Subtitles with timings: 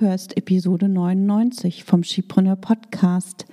[0.00, 3.44] hörst Episode 99 vom Skipreneur Podcast,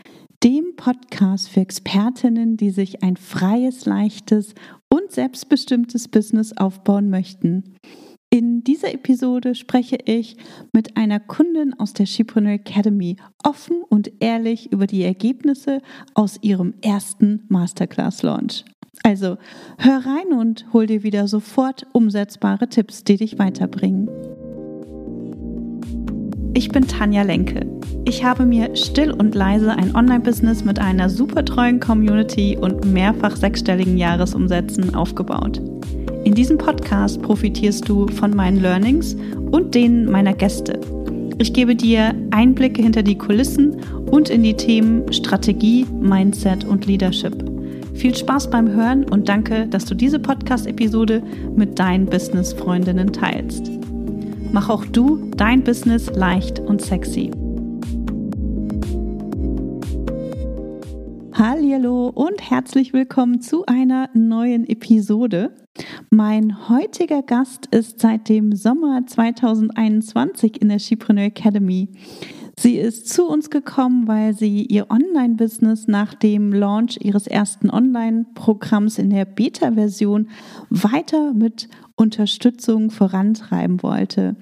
[0.44, 4.54] dem Podcast für Expertinnen, die sich ein freies, leichtes
[4.88, 7.76] und selbstbestimmtes Business aufbauen möchten.
[8.30, 10.38] In dieser Episode spreche ich
[10.72, 15.82] mit einer Kundin aus der Skipreneur Academy offen und ehrlich über die Ergebnisse
[16.14, 18.64] aus ihrem ersten Masterclass Launch.
[19.04, 19.38] Also
[19.78, 24.10] hör rein und hol dir wieder sofort umsetzbare Tipps, die dich weiterbringen.
[26.58, 27.68] Ich bin Tanja Lenke.
[28.06, 33.36] Ich habe mir still und leise ein Online-Business mit einer super treuen Community und mehrfach
[33.36, 35.62] sechsstelligen Jahresumsätzen aufgebaut.
[36.24, 39.16] In diesem Podcast profitierst du von meinen Learnings
[39.52, 40.80] und denen meiner Gäste.
[41.38, 43.80] Ich gebe dir Einblicke hinter die Kulissen
[44.10, 47.36] und in die Themen Strategie, Mindset und Leadership.
[47.94, 51.22] Viel Spaß beim Hören und danke, dass du diese Podcast-Episode
[51.56, 53.70] mit deinen Business-Freundinnen teilst.
[54.52, 57.32] Mach auch du dein Business leicht und sexy.
[61.34, 65.54] Hallo und herzlich willkommen zu einer neuen Episode.
[66.10, 71.90] Mein heutiger Gast ist seit dem Sommer 2021 in der Skipreneur Academy.
[72.60, 78.98] Sie ist zu uns gekommen, weil sie ihr Online-Business nach dem Launch ihres ersten Online-Programms
[78.98, 80.30] in der Beta-Version
[80.72, 84.36] weiter mit Unterstützung vorantreiben wollte.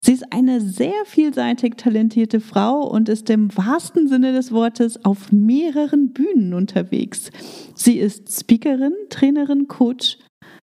[0.00, 5.32] Sie ist eine sehr vielseitig talentierte Frau und ist im wahrsten Sinne des Wortes auf
[5.32, 7.30] mehreren Bühnen unterwegs.
[7.74, 10.18] Sie ist Speakerin, Trainerin, Coach,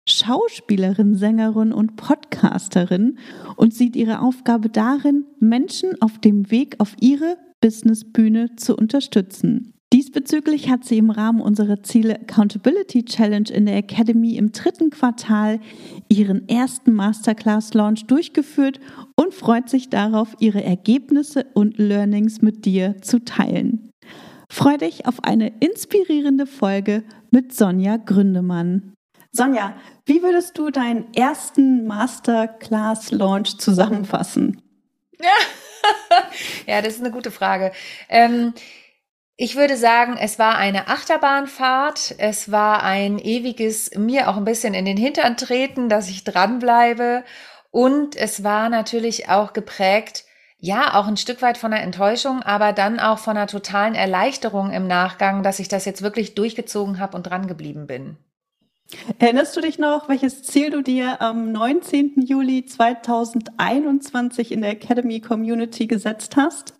[0.07, 3.17] Schauspielerin, Sängerin und Podcasterin
[3.55, 9.74] und sieht ihre Aufgabe darin, Menschen auf dem Weg auf ihre Businessbühne zu unterstützen.
[9.95, 15.61] Diesbezüglich hat sie im Rahmen unserer Ziele Accountability Challenge in der Academy im dritten Quartal
[16.09, 18.81] ihren ersten Masterclass Launch durchgeführt
[19.15, 23.89] und freut sich darauf, ihre Ergebnisse und Learnings mit dir zu teilen.
[24.49, 28.91] Freu dich auf eine inspirierende Folge mit Sonja Gründemann.
[29.31, 34.61] Sonja, wie würdest du deinen ersten Masterclass Launch zusammenfassen?
[36.67, 37.71] ja, das ist eine gute Frage.
[38.09, 38.53] Ähm,
[39.37, 42.15] ich würde sagen, es war eine Achterbahnfahrt.
[42.17, 47.23] Es war ein ewiges mir auch ein bisschen in den Hintern treten, dass ich dranbleibe.
[47.69, 50.23] Und es war natürlich auch geprägt,
[50.57, 54.71] ja, auch ein Stück weit von der Enttäuschung, aber dann auch von einer totalen Erleichterung
[54.71, 58.17] im Nachgang, dass ich das jetzt wirklich durchgezogen habe und dran geblieben bin.
[59.19, 62.21] Erinnerst du dich noch, welches Ziel du dir am 19.
[62.25, 66.75] Juli 2021 in der Academy Community gesetzt hast?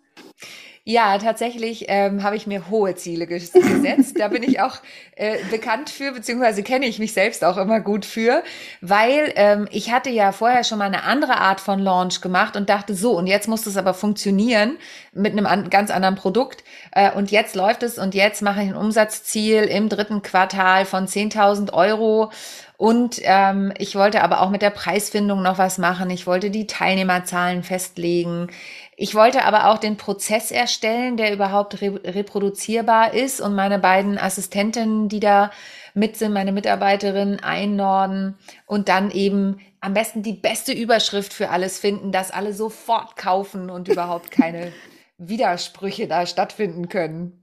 [0.88, 4.20] Ja, tatsächlich ähm, habe ich mir hohe Ziele gesetzt.
[4.20, 4.78] da bin ich auch
[5.16, 8.44] äh, bekannt für, beziehungsweise kenne ich mich selbst auch immer gut für,
[8.80, 12.68] weil ähm, ich hatte ja vorher schon mal eine andere Art von Launch gemacht und
[12.68, 14.76] dachte so, und jetzt muss es aber funktionieren
[15.12, 16.62] mit einem an, ganz anderen Produkt.
[16.92, 21.08] Äh, und jetzt läuft es und jetzt mache ich ein Umsatzziel im dritten Quartal von
[21.08, 22.30] 10.000 Euro.
[22.76, 26.10] Und ähm, ich wollte aber auch mit der Preisfindung noch was machen.
[26.10, 28.48] Ich wollte die Teilnehmerzahlen festlegen.
[28.96, 34.18] Ich wollte aber auch den Prozess erstellen, der überhaupt re reproduzierbar ist und meine beiden
[34.18, 35.50] Assistentinnen, die da
[35.94, 41.78] mit sind, meine Mitarbeiterin einnorden und dann eben am besten die beste Überschrift für alles
[41.78, 44.72] finden, dass alle sofort kaufen und überhaupt keine
[45.16, 47.40] Widersprüche da stattfinden können.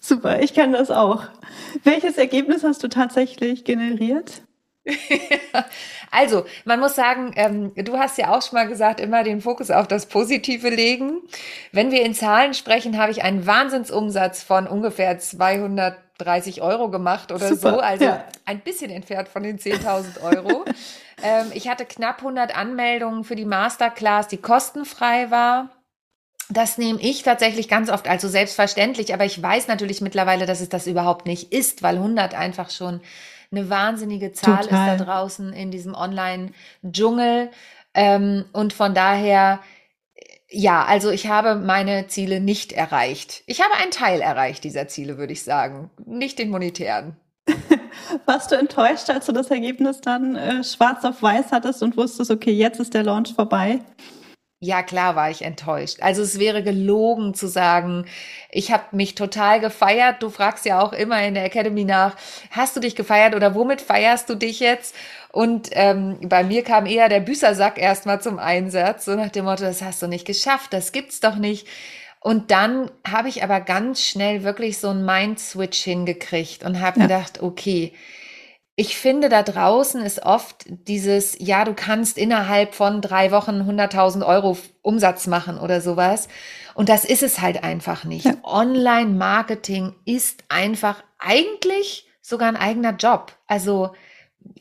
[0.00, 1.24] Super, ich kann das auch.
[1.84, 4.42] Welches Ergebnis hast du tatsächlich generiert?
[6.10, 9.70] also, man muss sagen, ähm, du hast ja auch schon mal gesagt, immer den Fokus
[9.70, 11.20] auf das Positive legen.
[11.70, 17.48] Wenn wir in Zahlen sprechen, habe ich einen Wahnsinnsumsatz von ungefähr 230 Euro gemacht oder
[17.48, 18.24] Super, so, also ja.
[18.44, 20.64] ein bisschen entfernt von den 10.000 Euro.
[21.22, 25.70] ähm, ich hatte knapp 100 Anmeldungen für die Masterclass, die kostenfrei war.
[26.50, 30.68] Das nehme ich tatsächlich ganz oft also selbstverständlich, aber ich weiß natürlich mittlerweile, dass es
[30.68, 33.00] das überhaupt nicht ist, weil 100 einfach schon
[33.52, 34.96] eine wahnsinnige Zahl Total.
[34.96, 37.50] ist da draußen in diesem Online-Dschungel.
[37.94, 39.60] Ähm, und von daher,
[40.50, 43.42] ja, also ich habe meine Ziele nicht erreicht.
[43.46, 45.90] Ich habe einen Teil erreicht dieser Ziele, würde ich sagen.
[46.04, 47.16] Nicht den monetären.
[48.26, 52.30] Warst du enttäuscht, als du das Ergebnis dann äh, schwarz auf weiß hattest und wusstest,
[52.30, 53.80] okay, jetzt ist der Launch vorbei?
[54.64, 55.96] Ja, klar war ich enttäuscht.
[56.02, 58.06] Also es wäre gelogen zu sagen,
[58.48, 60.22] ich habe mich total gefeiert.
[60.22, 62.14] Du fragst ja auch immer in der Academy nach,
[62.52, 64.94] hast du dich gefeiert oder womit feierst du dich jetzt?
[65.32, 69.64] Und ähm, bei mir kam eher der Büßersack erstmal zum Einsatz, so nach dem Motto,
[69.64, 71.66] das hast du nicht geschafft, das gibt's doch nicht.
[72.20, 77.06] Und dann habe ich aber ganz schnell wirklich so einen Mind-Switch hingekriegt und habe ja.
[77.06, 77.92] gedacht, okay,
[78.74, 84.26] ich finde, da draußen ist oft dieses, ja, du kannst innerhalb von drei Wochen 100.000
[84.26, 86.28] Euro Umsatz machen oder sowas.
[86.74, 88.24] Und das ist es halt einfach nicht.
[88.24, 88.36] Ja.
[88.42, 93.36] Online-Marketing ist einfach eigentlich sogar ein eigener Job.
[93.46, 93.94] Also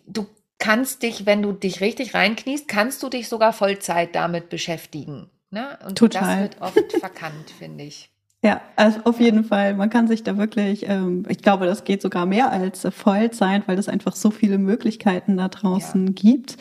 [0.05, 0.27] du
[0.59, 5.31] kannst dich, wenn du dich richtig reinkniest, kannst du dich sogar Vollzeit damit beschäftigen.
[5.51, 5.79] Ne?
[5.85, 6.21] Und Total.
[6.21, 8.10] das wird oft verkannt, finde ich.
[8.43, 9.75] Ja, also auf jeden Fall.
[9.75, 13.77] Man kann sich da wirklich, ähm, ich glaube, das geht sogar mehr als Vollzeit, weil
[13.77, 16.13] es einfach so viele Möglichkeiten da draußen ja.
[16.13, 16.57] gibt.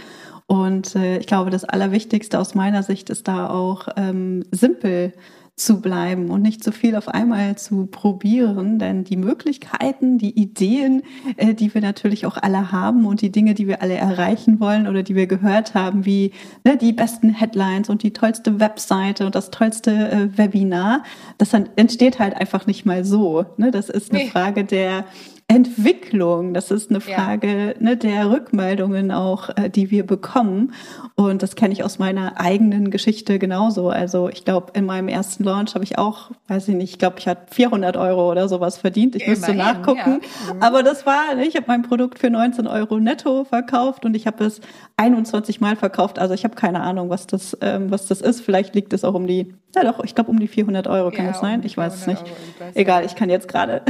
[0.46, 5.14] Und äh, ich glaube, das Allerwichtigste aus meiner Sicht ist da auch ähm, simpel
[5.60, 11.02] zu bleiben und nicht zu viel auf einmal zu probieren, denn die Möglichkeiten, die Ideen,
[11.36, 14.88] äh, die wir natürlich auch alle haben und die Dinge, die wir alle erreichen wollen
[14.88, 16.32] oder die wir gehört haben, wie
[16.64, 21.02] ne, die besten Headlines und die tollste Webseite und das tollste äh, Webinar,
[21.38, 23.44] das entsteht halt einfach nicht mal so.
[23.56, 23.70] Ne?
[23.70, 24.30] Das ist eine nee.
[24.30, 25.04] Frage der
[25.50, 26.54] Entwicklung.
[26.54, 27.74] Das ist eine Frage ja.
[27.80, 30.74] ne, der Rückmeldungen auch, äh, die wir bekommen.
[31.16, 33.88] Und das kenne ich aus meiner eigenen Geschichte genauso.
[33.88, 37.16] Also ich glaube, in meinem ersten Launch habe ich auch, weiß ich nicht, ich glaube,
[37.18, 39.16] ich hatte 400 Euro oder sowas verdient.
[39.16, 40.20] Ich Immerhin, müsste nachgucken.
[40.46, 40.54] Ja.
[40.54, 40.62] Mhm.
[40.62, 44.28] Aber das war, ne, ich habe mein Produkt für 19 Euro netto verkauft und ich
[44.28, 44.60] habe es
[44.98, 46.20] 21 Mal verkauft.
[46.20, 48.40] Also ich habe keine Ahnung, was das, ähm, was das ist.
[48.40, 51.24] Vielleicht liegt es auch um die, ja doch, ich glaube um die 400 Euro kann
[51.24, 51.60] ja, es sein.
[51.60, 52.22] Um ich weiß es nicht.
[52.74, 53.82] Egal, ich kann jetzt gerade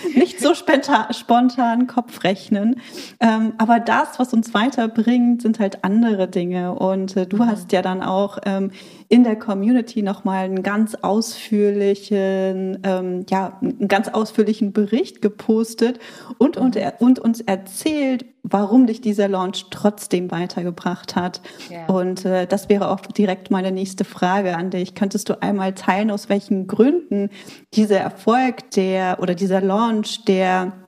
[0.14, 2.80] nicht so spontan, spontan Kopf rechnen.
[3.20, 6.74] Ähm, aber das, was uns weiterbringt, sind halt andere Dinge.
[6.74, 7.46] Und äh, du mhm.
[7.46, 8.70] hast ja dann auch ähm,
[9.08, 15.98] in der Community nochmal einen ganz ausführlichen, ähm, ja, einen ganz ausführlichen Bericht gepostet
[16.38, 16.82] und, und, mhm.
[17.00, 21.40] und uns erzählt, warum dich dieser Launch trotzdem weitergebracht hat.
[21.70, 21.86] Ja.
[21.86, 24.94] Und äh, das wäre auch direkt meine nächste Frage an dich.
[24.94, 27.30] Könntest du einmal teilen, aus welchen Gründen
[27.74, 29.89] dieser Erfolg der oder dieser Launch
[30.28, 30.86] der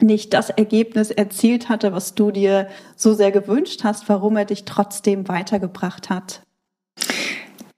[0.00, 4.64] nicht das Ergebnis erzielt hatte, was du dir so sehr gewünscht hast, warum er dich
[4.64, 6.43] trotzdem weitergebracht hat?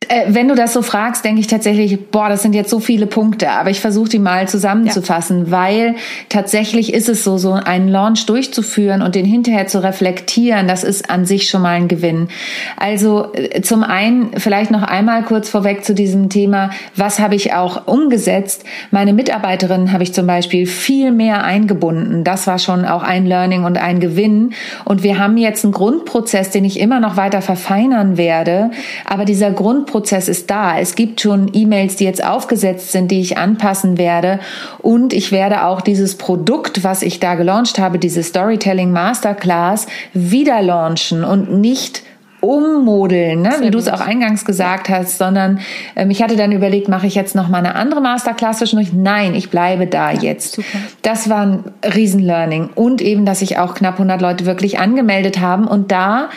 [0.08, 3.06] Äh, wenn du das so fragst, denke ich tatsächlich, boah, das sind jetzt so viele
[3.06, 5.50] Punkte, aber ich versuche die mal zusammenzufassen, ja.
[5.50, 5.94] weil
[6.28, 11.10] tatsächlich ist es so, so einen Launch durchzuführen und den hinterher zu reflektieren, das ist
[11.10, 12.28] an sich schon mal ein Gewinn.
[12.76, 17.54] Also äh, zum einen vielleicht noch einmal kurz vorweg zu diesem Thema, was habe ich
[17.54, 18.64] auch umgesetzt?
[18.90, 22.22] Meine Mitarbeiterinnen habe ich zum Beispiel viel mehr eingebunden.
[22.22, 24.52] Das war schon auch ein Learning und ein Gewinn.
[24.84, 28.70] Und wir haben jetzt einen Grundprozess, den ich immer noch weiter verfeinern werde,
[29.04, 30.78] aber dieser Grundprozess Prozess ist da.
[30.78, 34.40] Es gibt schon E-Mails, die jetzt aufgesetzt sind, die ich anpassen werde.
[34.82, 40.60] Und ich werde auch dieses Produkt, was ich da gelauncht habe, diese Storytelling Masterclass, wieder
[40.60, 42.02] launchen und nicht
[42.40, 43.54] ummodeln, ne?
[43.60, 45.60] wie du es auch eingangs gesagt hast, sondern
[45.96, 48.92] ähm, ich hatte dann überlegt, mache ich jetzt noch mal eine andere Masterclass zwischendurch?
[48.92, 50.56] Nein, ich bleibe da ja, jetzt.
[50.56, 50.78] Super.
[51.00, 55.66] Das war ein Riesenlearning und eben, dass sich auch knapp 100 Leute wirklich angemeldet haben
[55.66, 56.28] und da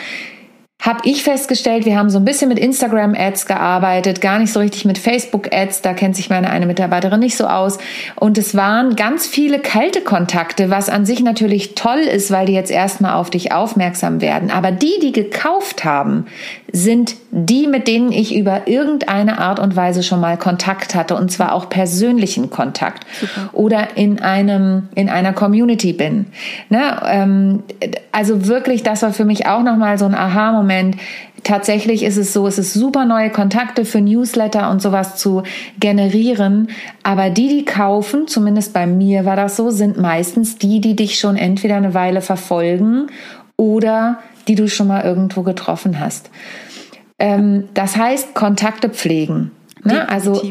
[0.80, 4.86] habe ich festgestellt, wir haben so ein bisschen mit Instagram-Ads gearbeitet, gar nicht so richtig
[4.86, 7.78] mit Facebook-Ads, da kennt sich meine eine Mitarbeiterin nicht so aus.
[8.16, 12.54] Und es waren ganz viele kalte Kontakte, was an sich natürlich toll ist, weil die
[12.54, 14.50] jetzt erstmal auf dich aufmerksam werden.
[14.50, 16.26] Aber die, die gekauft haben,
[16.72, 21.30] sind die, mit denen ich über irgendeine Art und Weise schon mal Kontakt hatte und
[21.30, 23.50] zwar auch persönlichen Kontakt Super.
[23.52, 26.26] oder in einem in einer Community bin.
[26.68, 27.00] Ne?
[27.04, 27.62] Ähm,
[28.12, 30.69] also wirklich, das war für mich auch noch mal so ein Aha-Moment.
[31.42, 35.42] Tatsächlich ist es so, es ist super neue Kontakte für Newsletter und sowas zu
[35.78, 36.68] generieren,
[37.02, 41.18] aber die, die kaufen, zumindest bei mir war das so, sind meistens die, die dich
[41.18, 43.06] schon entweder eine Weile verfolgen
[43.56, 44.18] oder
[44.48, 46.30] die du schon mal irgendwo getroffen hast.
[47.18, 49.50] Ähm, das heißt, Kontakte pflegen.
[49.82, 50.08] Ne?
[50.08, 50.42] Also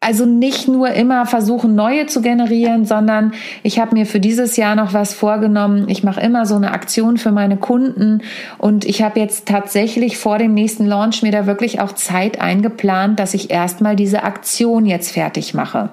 [0.00, 4.76] also nicht nur immer versuchen, neue zu generieren, sondern ich habe mir für dieses Jahr
[4.76, 5.88] noch was vorgenommen.
[5.88, 8.22] Ich mache immer so eine Aktion für meine Kunden
[8.58, 13.18] und ich habe jetzt tatsächlich vor dem nächsten Launch mir da wirklich auch Zeit eingeplant,
[13.18, 15.90] dass ich erstmal diese Aktion jetzt fertig mache.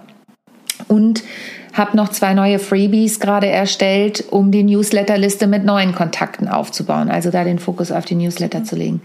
[0.88, 1.24] Und
[1.74, 7.10] habe noch zwei neue Freebies gerade erstellt, um die Newsletterliste mit neuen Kontakten aufzubauen.
[7.10, 9.02] Also da den Fokus auf die Newsletter zu legen.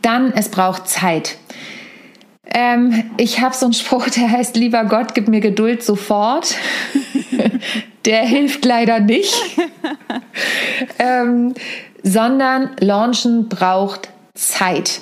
[0.00, 1.36] Dann, es braucht Zeit.
[2.54, 6.54] Ähm, ich habe so einen Spruch, der heißt, lieber Gott, gib mir Geduld sofort.
[8.04, 9.34] der hilft leider nicht.
[10.98, 11.54] ähm,
[12.02, 15.00] sondern Launchen braucht Zeit.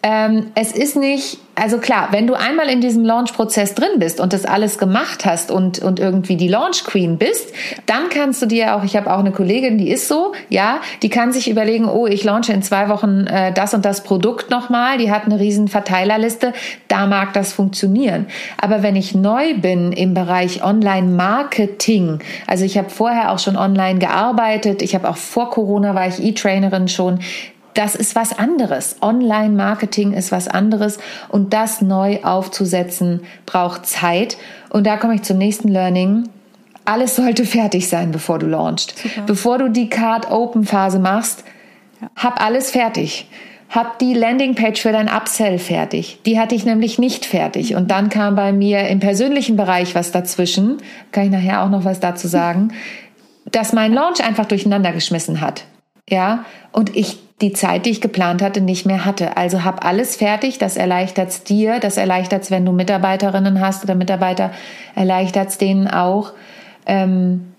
[0.00, 4.32] Ähm, es ist nicht, also klar, wenn du einmal in diesem Launch-Prozess drin bist und
[4.32, 7.52] das alles gemacht hast und, und irgendwie die Launch Queen bist,
[7.86, 11.08] dann kannst du dir auch, ich habe auch eine Kollegin, die ist so, ja, die
[11.08, 14.98] kann sich überlegen, oh, ich launche in zwei Wochen äh, das und das Produkt nochmal,
[14.98, 16.52] die hat eine riesen Verteilerliste,
[16.86, 18.26] da mag das funktionieren.
[18.56, 23.98] Aber wenn ich neu bin im Bereich Online-Marketing, also ich habe vorher auch schon online
[23.98, 27.18] gearbeitet, ich habe auch vor Corona war ich E-Trainerin schon,
[27.78, 28.96] das ist was anderes.
[29.02, 34.36] Online-Marketing ist was anderes und das neu aufzusetzen braucht Zeit.
[34.68, 36.28] Und da komme ich zum nächsten Learning.
[36.84, 38.98] Alles sollte fertig sein, bevor du launchst.
[38.98, 39.22] Super.
[39.26, 41.44] Bevor du die Card-Open-Phase machst,
[42.00, 42.10] ja.
[42.16, 43.28] hab alles fertig.
[43.70, 46.18] Hab die Landingpage für dein Upsell fertig.
[46.26, 47.76] Die hatte ich nämlich nicht fertig.
[47.76, 50.78] Und dann kam bei mir im persönlichen Bereich was dazwischen.
[51.12, 52.72] Kann ich nachher auch noch was dazu sagen.
[53.44, 55.64] Dass mein Launch einfach durcheinander geschmissen hat.
[56.08, 56.44] Ja.
[56.72, 59.36] Und ich die Zeit, die ich geplant hatte, nicht mehr hatte.
[59.36, 63.84] Also hab alles fertig, das erleichtert es dir, das erleichtert es, wenn du Mitarbeiterinnen hast
[63.84, 64.50] oder Mitarbeiter,
[64.94, 66.32] erleichtert es denen auch.
[66.86, 67.52] Ähm,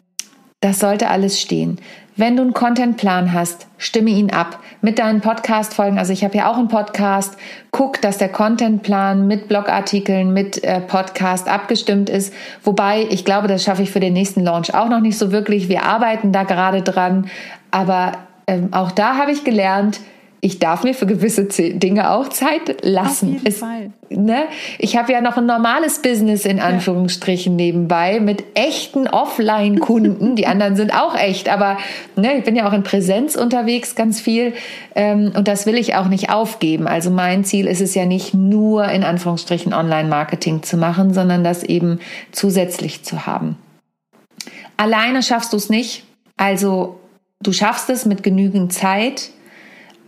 [0.61, 1.79] das sollte alles stehen.
[2.17, 5.97] Wenn du einen Contentplan hast, stimme ihn ab mit deinen Podcast-Folgen.
[5.97, 7.37] Also ich habe ja auch einen Podcast.
[7.71, 12.33] Guck, dass der Contentplan mit Blogartikeln, mit äh, Podcast abgestimmt ist.
[12.61, 15.69] Wobei ich glaube, das schaffe ich für den nächsten Launch auch noch nicht so wirklich.
[15.69, 17.29] Wir arbeiten da gerade dran.
[17.71, 18.17] Aber
[18.49, 19.99] ähm, auch da habe ich gelernt,
[20.41, 23.27] ich darf mir für gewisse Dinge auch Zeit lassen.
[23.27, 23.91] Auf jeden es, Fall.
[24.09, 24.43] Ne?
[24.77, 27.65] Ich habe ja noch ein normales Business in Anführungsstrichen ja.
[27.65, 30.37] nebenbei mit echten Offline-Kunden.
[30.37, 31.77] Die anderen sind auch echt, aber
[32.15, 34.53] ne, ich bin ja auch in Präsenz unterwegs ganz viel
[34.95, 36.87] ähm, und das will ich auch nicht aufgeben.
[36.87, 41.63] Also mein Ziel ist es ja nicht nur in Anführungsstrichen Online-Marketing zu machen, sondern das
[41.63, 41.99] eben
[42.31, 43.57] zusätzlich zu haben.
[44.77, 46.05] Alleine schaffst du es nicht.
[46.37, 46.99] Also
[47.41, 49.29] Du schaffst es mit genügend Zeit,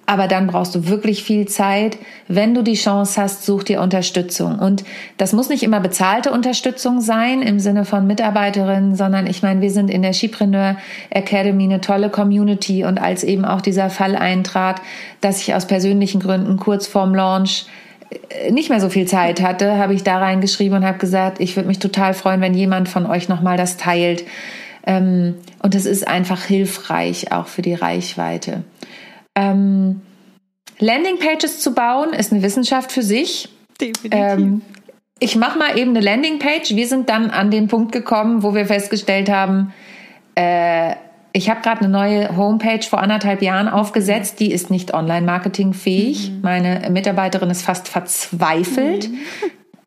[0.06, 1.98] aber dann brauchst du wirklich viel Zeit.
[2.28, 4.60] Wenn du die Chance hast, such dir Unterstützung.
[4.60, 4.84] Und
[5.16, 9.72] das muss nicht immer bezahlte Unterstützung sein im Sinne von Mitarbeiterinnen, sondern ich meine, wir
[9.72, 10.76] sind in der Skipreneur
[11.10, 14.82] Academy eine tolle Community und als eben auch dieser Fall eintrat,
[15.22, 17.68] dass ich aus persönlichen Gründen kurz vorm Launch
[18.30, 21.56] äh, nicht mehr so viel Zeit hatte, habe ich da reingeschrieben und habe gesagt, ich
[21.56, 24.26] würde mich total freuen, wenn jemand von euch nochmal das teilt
[24.86, 28.64] ähm, und es ist einfach hilfreich auch für die Reichweite.
[29.36, 30.02] Ähm,
[30.80, 33.50] Landingpages zu bauen ist eine Wissenschaft für sich.
[33.80, 34.20] Definitiv.
[34.20, 34.62] Ähm,
[35.20, 36.76] ich mache mal eben eine Landingpage.
[36.76, 39.74] Wir sind dann an den Punkt gekommen, wo wir festgestellt haben,
[40.36, 40.96] äh,
[41.34, 46.30] ich habe gerade eine neue Homepage vor anderthalb Jahren aufgesetzt, die ist nicht online-marketing fähig.
[46.30, 46.42] Mhm.
[46.42, 49.10] Meine Mitarbeiterin ist fast verzweifelt.
[49.10, 49.20] Mhm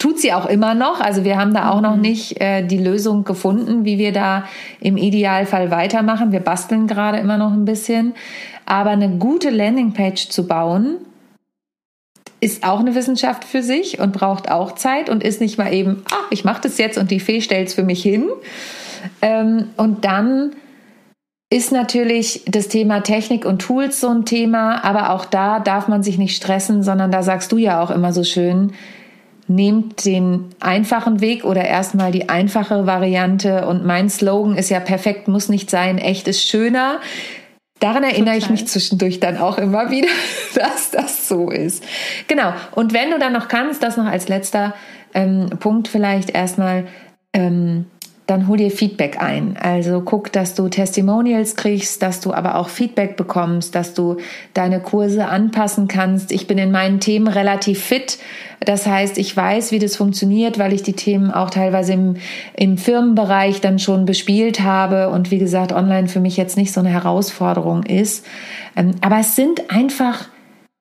[0.05, 1.01] tut sie auch immer noch.
[1.01, 2.03] Also wir haben da auch noch mhm.
[2.03, 4.45] nicht äh, die Lösung gefunden, wie wir da
[4.79, 6.31] im Idealfall weitermachen.
[6.31, 8.13] Wir basteln gerade immer noch ein bisschen.
[8.67, 10.97] Aber eine gute Landingpage zu bauen,
[12.43, 16.03] ist auch eine Wissenschaft für sich und braucht auch Zeit und ist nicht mal eben,
[16.11, 18.29] ah, ich mache das jetzt und die Fee stellt es für mich hin.
[19.23, 20.53] Ähm, und dann
[21.49, 26.03] ist natürlich das Thema Technik und Tools so ein Thema, aber auch da darf man
[26.03, 28.75] sich nicht stressen, sondern da sagst du ja auch immer so schön,
[29.47, 33.67] nehmt den einfachen Weg oder erstmal die einfache Variante.
[33.67, 37.01] Und mein Slogan ist ja perfekt muss nicht sein, echt ist schöner.
[37.81, 38.39] Daran erinnere Total.
[38.39, 40.09] ich mich zwischendurch dann auch immer wieder,
[40.55, 41.85] dass das so ist.
[42.29, 42.55] Genau.
[42.73, 44.75] Und wenn du dann noch kannst, das noch als letzter
[45.13, 46.87] ähm, Punkt vielleicht erstmal,
[47.33, 47.87] ähm,
[48.27, 49.57] dann hol dir Feedback ein.
[49.61, 54.17] Also guck, dass du Testimonials kriegst, dass du aber auch Feedback bekommst, dass du
[54.55, 56.33] deine Kurse anpassen kannst.
[56.33, 58.19] Ich bin in meinen Themen relativ fit.
[58.61, 62.17] Das heißt, ich weiß, wie das funktioniert, weil ich die Themen auch teilweise im,
[62.57, 66.81] im Firmenbereich dann schon bespielt habe und wie gesagt, online für mich jetzt nicht so
[66.81, 68.25] eine Herausforderung ist.
[68.75, 70.29] Ähm, aber es sind einfach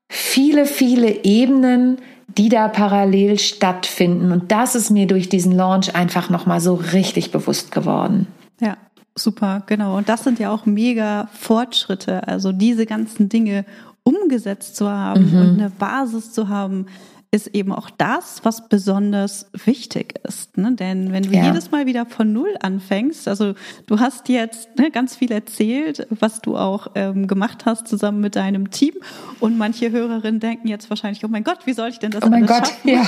[0.10, 1.98] viele, viele Ebenen,
[2.38, 4.32] die da parallel stattfinden.
[4.32, 8.28] Und das ist mir durch diesen Launch einfach nochmal so richtig bewusst geworden.
[8.60, 8.78] Ja,
[9.16, 9.98] super, genau.
[9.98, 12.28] Und das sind ja auch mega Fortschritte.
[12.28, 13.66] Also diese ganzen Dinge
[14.04, 15.40] umgesetzt zu haben mhm.
[15.40, 16.88] und eine Basis zu haben,
[17.34, 20.56] ist eben auch das, was besonders wichtig ist.
[20.56, 20.74] Ne?
[20.74, 21.46] Denn wenn du ja.
[21.48, 23.56] jedes Mal wieder von Null anfängst, also
[23.88, 28.36] du hast jetzt ne, ganz viel erzählt, was du auch ähm, gemacht hast zusammen mit
[28.36, 28.94] deinem Team
[29.40, 32.30] und manche Hörerinnen denken jetzt wahrscheinlich, oh mein Gott, wie soll ich denn das oh
[32.30, 32.90] mein Gott, schaffen?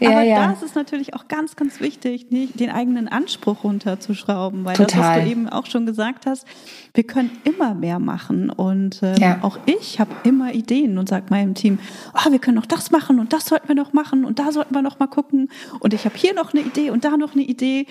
[0.00, 0.10] Ja.
[0.10, 4.74] Aber ja, das ist natürlich auch ganz, ganz wichtig, nicht den eigenen Anspruch runterzuschrauben, weil
[4.74, 4.88] Total.
[4.88, 6.46] das, was du eben auch schon gesagt hast,
[6.94, 11.54] wir können immer mehr machen und ähm, auch ich habe immer Ideen und sage meinem
[11.54, 11.78] Team,
[12.12, 14.50] oh, wir können noch das machen und das das sollten wir noch machen und da
[14.50, 15.50] sollten wir noch mal gucken
[15.80, 17.86] und ich habe hier noch eine Idee und da noch eine Idee.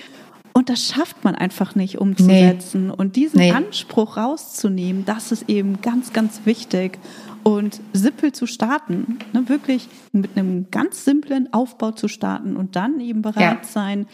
[0.54, 2.88] Und das schafft man einfach nicht umzusetzen.
[2.88, 2.94] Nee.
[2.96, 3.52] Und diesen nee.
[3.52, 6.98] Anspruch rauszunehmen, das ist eben ganz, ganz wichtig.
[7.44, 13.02] Und simpel zu starten, ne, wirklich mit einem ganz simplen Aufbau zu starten und dann
[13.02, 13.64] eben bereit ja.
[13.64, 14.08] sein,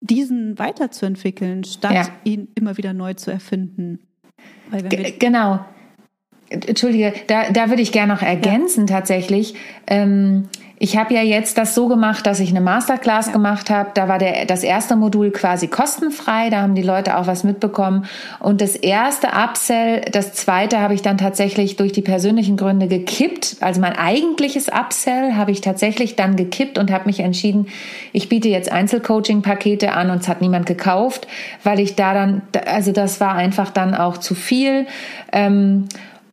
[0.00, 2.08] diesen weiterzuentwickeln, statt ja.
[2.24, 4.00] ihn immer wieder neu zu erfinden.
[5.18, 5.64] genau.
[6.48, 8.96] Entschuldige, da, da würde ich gerne noch ergänzen ja.
[8.96, 9.54] tatsächlich.
[9.86, 10.48] Ähm,
[10.78, 13.32] ich habe ja jetzt das so gemacht, dass ich eine Masterclass ja.
[13.32, 13.90] gemacht habe.
[13.94, 16.50] Da war der, das erste Modul quasi kostenfrei.
[16.50, 18.04] Da haben die Leute auch was mitbekommen.
[18.40, 23.56] Und das erste Upsell, das zweite habe ich dann tatsächlich durch die persönlichen Gründe gekippt.
[23.60, 27.68] Also mein eigentliches Upsell habe ich tatsächlich dann gekippt und habe mich entschieden,
[28.12, 31.26] ich biete jetzt Einzelcoaching-Pakete an und es hat niemand gekauft,
[31.64, 34.86] weil ich da dann, also das war einfach dann auch zu viel.
[35.32, 35.88] Ähm,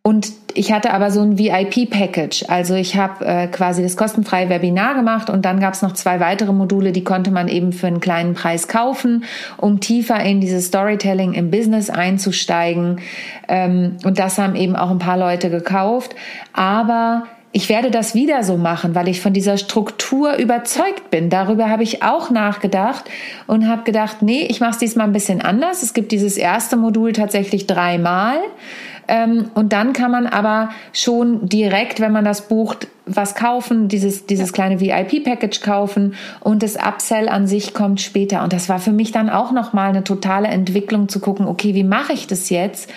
[0.05, 2.45] und ich hatte aber so ein VIP-Package.
[2.50, 6.19] Also ich habe äh, quasi das kostenfreie Webinar gemacht und dann gab es noch zwei
[6.19, 9.24] weitere Module, die konnte man eben für einen kleinen Preis kaufen,
[9.55, 13.00] um tiefer in dieses Storytelling im Business einzusteigen.
[13.48, 16.15] Ähm, und das haben eben auch ein paar Leute gekauft.
[16.51, 21.29] Aber ich werde das wieder so machen, weil ich von dieser Struktur überzeugt bin.
[21.29, 23.05] Darüber habe ich auch nachgedacht
[23.48, 25.81] und habe gedacht, nee, ich mache es diesmal ein bisschen anders.
[25.81, 28.38] Es gibt dieses erste Modul tatsächlich dreimal.
[29.07, 34.25] Ähm, und dann kann man aber schon direkt, wenn man das bucht, was kaufen, dieses,
[34.25, 38.43] dieses kleine VIP-Package kaufen und das Upsell an sich kommt später.
[38.43, 41.83] Und das war für mich dann auch nochmal eine totale Entwicklung zu gucken, okay, wie
[41.83, 42.89] mache ich das jetzt?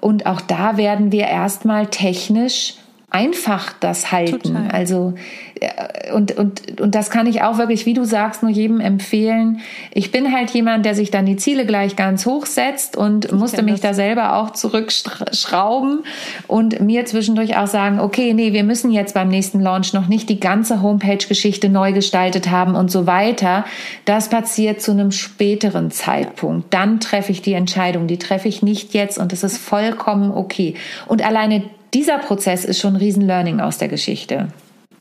[0.00, 2.74] Und auch da werden wir erstmal technisch
[3.10, 4.54] einfach das halten.
[4.54, 4.70] Total.
[4.70, 5.14] Also
[5.60, 9.60] äh, und, und, und das kann ich auch wirklich, wie du sagst, nur jedem empfehlen.
[9.92, 13.32] Ich bin halt jemand, der sich dann die Ziele gleich ganz hoch setzt und ich
[13.32, 13.92] musste mich das.
[13.92, 16.04] da selber auch zurückschrauben
[16.46, 20.28] und mir zwischendurch auch sagen, okay, nee, wir müssen jetzt beim nächsten Launch noch nicht
[20.28, 23.64] die ganze Homepage-Geschichte neu gestaltet haben und so weiter.
[24.04, 26.72] Das passiert zu einem späteren Zeitpunkt.
[26.74, 28.06] Dann treffe ich die Entscheidung.
[28.06, 30.74] Die treffe ich nicht jetzt und es ist vollkommen okay.
[31.06, 31.62] Und alleine
[31.94, 34.48] dieser Prozess ist schon ein Riesen-Learning aus der Geschichte.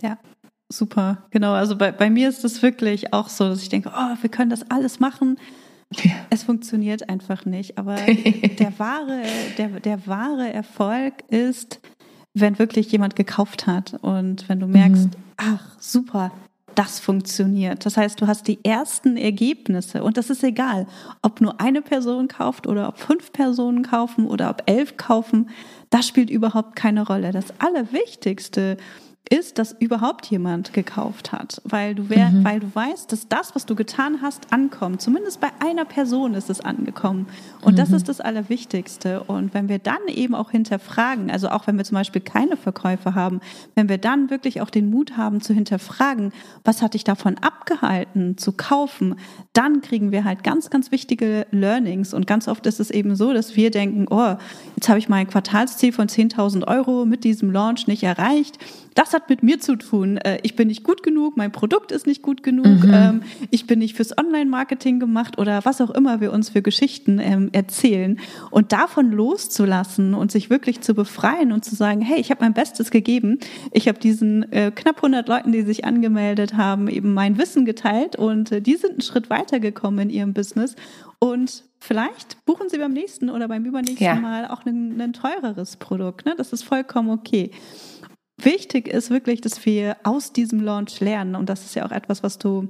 [0.02, 0.18] Ja,
[0.70, 1.24] super.
[1.32, 1.54] Genau.
[1.54, 4.50] Also bei, bei mir ist es wirklich auch so, dass ich denke, oh, wir können
[4.50, 5.38] das alles machen.
[6.04, 6.14] Ja.
[6.30, 7.78] Es funktioniert einfach nicht.
[7.78, 7.96] Aber
[8.60, 9.22] der wahre,
[9.58, 11.80] der, der wahre Erfolg ist,
[12.34, 15.12] wenn wirklich jemand gekauft hat und wenn du merkst, mhm.
[15.38, 16.32] ach, super,
[16.76, 17.86] das funktioniert.
[17.86, 20.88] Das heißt, du hast die ersten Ergebnisse und das ist egal,
[21.22, 25.50] ob nur eine Person kauft oder ob fünf Personen kaufen oder ob elf kaufen.
[25.90, 27.32] Das spielt überhaupt keine Rolle.
[27.32, 28.78] Das Allerwichtigste
[29.30, 32.44] ist, dass überhaupt jemand gekauft hat, weil du, wär, mhm.
[32.44, 35.02] weil du weißt, dass das, was du getan hast, ankommt.
[35.02, 37.28] Zumindest bei einer Person ist es angekommen.
[37.62, 37.78] Und mhm.
[37.78, 39.24] das ist das Allerwichtigste.
[39.24, 43.16] Und wenn wir dann eben auch hinterfragen, also auch wenn wir zum Beispiel keine Verkäufe
[43.16, 43.42] haben,
[43.74, 46.32] wenn wir dann wirklich auch den Mut haben zu hinterfragen,
[46.64, 49.16] was hat dich davon abgehalten zu kaufen,
[49.54, 52.14] dann kriegen wir halt ganz, ganz wichtige Learnings.
[52.14, 54.36] Und ganz oft ist es eben so, dass wir denken, oh,
[54.76, 58.60] jetzt habe ich mein Quartalsziel von 10.000 Euro mit diesem Launch nicht erreicht
[58.96, 60.18] das hat mit mir zu tun.
[60.18, 62.94] Äh, ich bin nicht gut genug, mein Produkt ist nicht gut genug, mhm.
[62.94, 67.20] Ähm, ich bin nicht fürs Online-Marketing gemacht oder was auch immer wir uns für Geschichten
[67.20, 68.20] ähm, erzählen.
[68.52, 72.54] Und davon loszulassen und sich wirklich zu befreien und zu sagen, hey, ich habe mein
[72.54, 73.40] Bestes gegeben.
[73.72, 78.16] Ich habe diesen äh, knapp 100 Leuten, die sich angemeldet haben, eben mein Wissen geteilt
[78.16, 80.76] und äh, die sind einen Schritt weitergekommen in ihrem Business.
[81.20, 84.16] Und vielleicht buchen Sie beim nächsten oder beim übernächsten ja.
[84.16, 86.26] Mal auch ein, ein teureres Produkt.
[86.26, 86.36] Ne?
[86.38, 87.52] Das ist vollkommen okay.
[88.42, 91.36] Wichtig ist wirklich, dass wir aus diesem Launch lernen.
[91.36, 92.70] Und das ist ja auch etwas, was du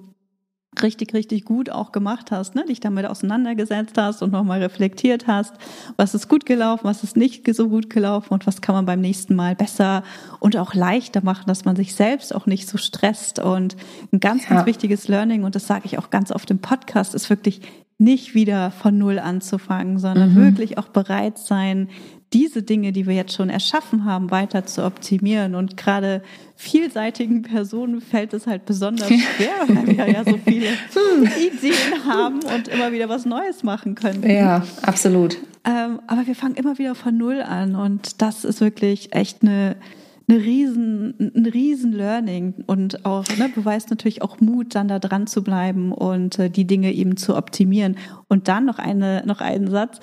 [0.82, 2.66] richtig, richtig gut auch gemacht hast, ne?
[2.66, 5.54] dich damit auseinandergesetzt hast und nochmal reflektiert hast,
[5.98, 9.02] was ist gut gelaufen, was ist nicht so gut gelaufen und was kann man beim
[9.02, 10.04] nächsten Mal besser
[10.40, 13.40] und auch leichter machen, dass man sich selbst auch nicht so stresst.
[13.40, 13.76] Und
[14.12, 14.50] ein ganz, ja.
[14.50, 17.62] ganz wichtiges Learning, und das sage ich auch ganz oft im Podcast, ist wirklich
[17.98, 20.36] nicht wieder von Null anzufangen, sondern mhm.
[20.36, 21.90] wirklich auch bereit sein,
[22.36, 25.56] diese Dinge, die wir jetzt schon erschaffen haben, weiter zu optimieren.
[25.56, 26.22] Und gerade
[26.58, 32.68] vielseitigen Personen fällt es halt besonders schwer, weil wir ja so viele Ideen haben und
[32.68, 34.30] immer wieder was Neues machen können.
[34.30, 35.38] Ja, absolut.
[35.64, 39.78] Ähm, aber wir fangen immer wieder von Null an und das ist wirklich echt eine
[40.28, 45.28] eine riesen, ein riesen Learning und auch ne, beweist natürlich auch Mut, dann da dran
[45.28, 47.98] zu bleiben und äh, die Dinge eben zu optimieren.
[48.28, 50.00] Und dann noch eine, noch einen Satz.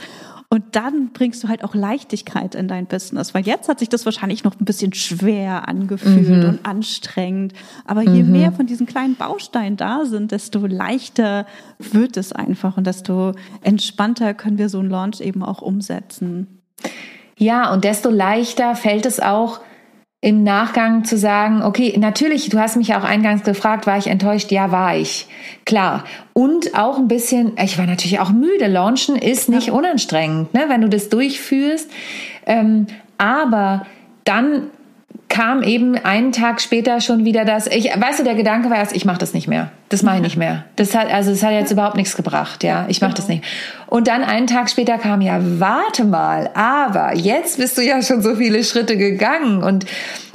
[0.53, 4.05] Und dann bringst du halt auch Leichtigkeit in dein Business, weil jetzt hat sich das
[4.05, 6.45] wahrscheinlich noch ein bisschen schwer angefühlt mhm.
[6.47, 7.55] und anstrengend.
[7.87, 8.33] Aber je mhm.
[8.33, 11.47] mehr von diesen kleinen Bausteinen da sind, desto leichter
[11.79, 16.61] wird es einfach und desto entspannter können wir so einen Launch eben auch umsetzen.
[17.38, 19.61] Ja, und desto leichter fällt es auch,
[20.25, 24.07] im Nachgang zu sagen, okay, natürlich, du hast mich ja auch eingangs gefragt, war ich
[24.07, 24.53] enttäuscht?
[24.53, 25.27] Ja, war ich.
[25.65, 26.05] Klar.
[26.33, 28.69] Und auch ein bisschen, ich war natürlich auch müde.
[28.69, 29.73] Launchen ist nicht ja.
[29.73, 31.91] unanstrengend, ne, wenn du das durchführst.
[32.47, 32.87] Ähm,
[33.19, 33.85] aber
[34.23, 34.71] dann
[35.33, 38.95] kam eben einen Tag später schon wieder das, ich, weißt du, der Gedanke war erst,
[38.95, 39.73] ich mache das nicht mehr.
[39.88, 40.66] Das mache ich nicht mehr.
[40.77, 42.85] Das hat, also das hat jetzt überhaupt nichts gebracht, ja.
[42.88, 43.16] Ich mache genau.
[43.16, 43.45] das nicht.
[43.87, 48.21] Und dann einen Tag später kam ja, warte mal, aber jetzt bist du ja schon
[48.21, 49.87] so viele Schritte gegangen und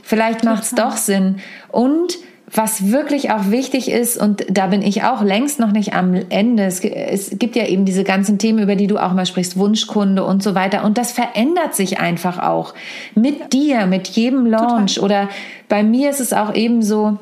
[0.02, 1.42] vielleicht macht es doch Sinn.
[1.68, 2.18] Und
[2.50, 6.64] was wirklich auch wichtig ist, und da bin ich auch längst noch nicht am Ende,
[6.64, 10.24] es, es, gibt ja eben diese ganzen Themen, über die du auch mal sprichst, Wunschkunde
[10.24, 10.86] und so weiter.
[10.86, 12.74] Und das verändert sich einfach auch
[13.16, 14.96] mit dir, mit jedem Launch.
[14.96, 15.06] Total.
[15.06, 15.30] Oder
[15.68, 17.18] bei mir ist es auch eben so,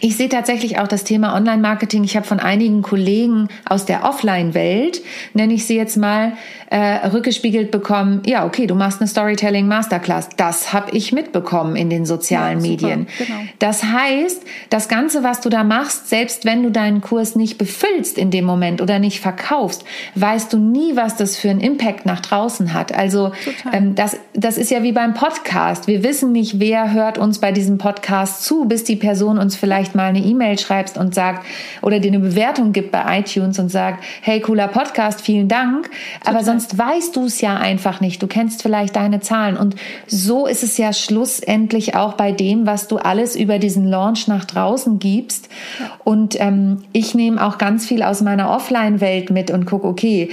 [0.00, 2.04] ich sehe tatsächlich auch das Thema Online-Marketing.
[2.04, 5.02] Ich habe von einigen Kollegen aus der Offline-Welt,
[5.34, 6.32] nenne ich sie jetzt mal,
[6.70, 10.28] äh, rückgespiegelt bekommen, ja, okay, du machst eine Storytelling Masterclass.
[10.36, 13.06] Das habe ich mitbekommen in den sozialen ja, Medien.
[13.18, 13.40] Genau.
[13.58, 18.18] Das heißt, das Ganze, was du da machst, selbst wenn du deinen Kurs nicht befüllst
[18.18, 19.84] in dem Moment oder nicht verkaufst,
[20.14, 22.94] weißt du nie, was das für einen Impact nach draußen hat.
[22.94, 23.32] Also
[23.72, 25.86] ähm, das, das ist ja wie beim Podcast.
[25.86, 29.87] Wir wissen nicht, wer hört uns bei diesem Podcast zu, bis die Person uns vielleicht
[29.88, 31.46] vielleicht mal eine E-Mail schreibst und sagt
[31.82, 35.90] oder dir eine Bewertung gibt bei iTunes und sagt, hey, cooler Podcast, vielen Dank.
[36.24, 38.22] Aber sonst weißt du es ja einfach nicht.
[38.22, 39.56] Du kennst vielleicht deine Zahlen.
[39.56, 44.28] Und so ist es ja schlussendlich auch bei dem, was du alles über diesen Launch
[44.28, 45.48] nach draußen gibst.
[46.04, 50.30] Und ähm, ich nehme auch ganz viel aus meiner Offline-Welt mit und gucke, okay,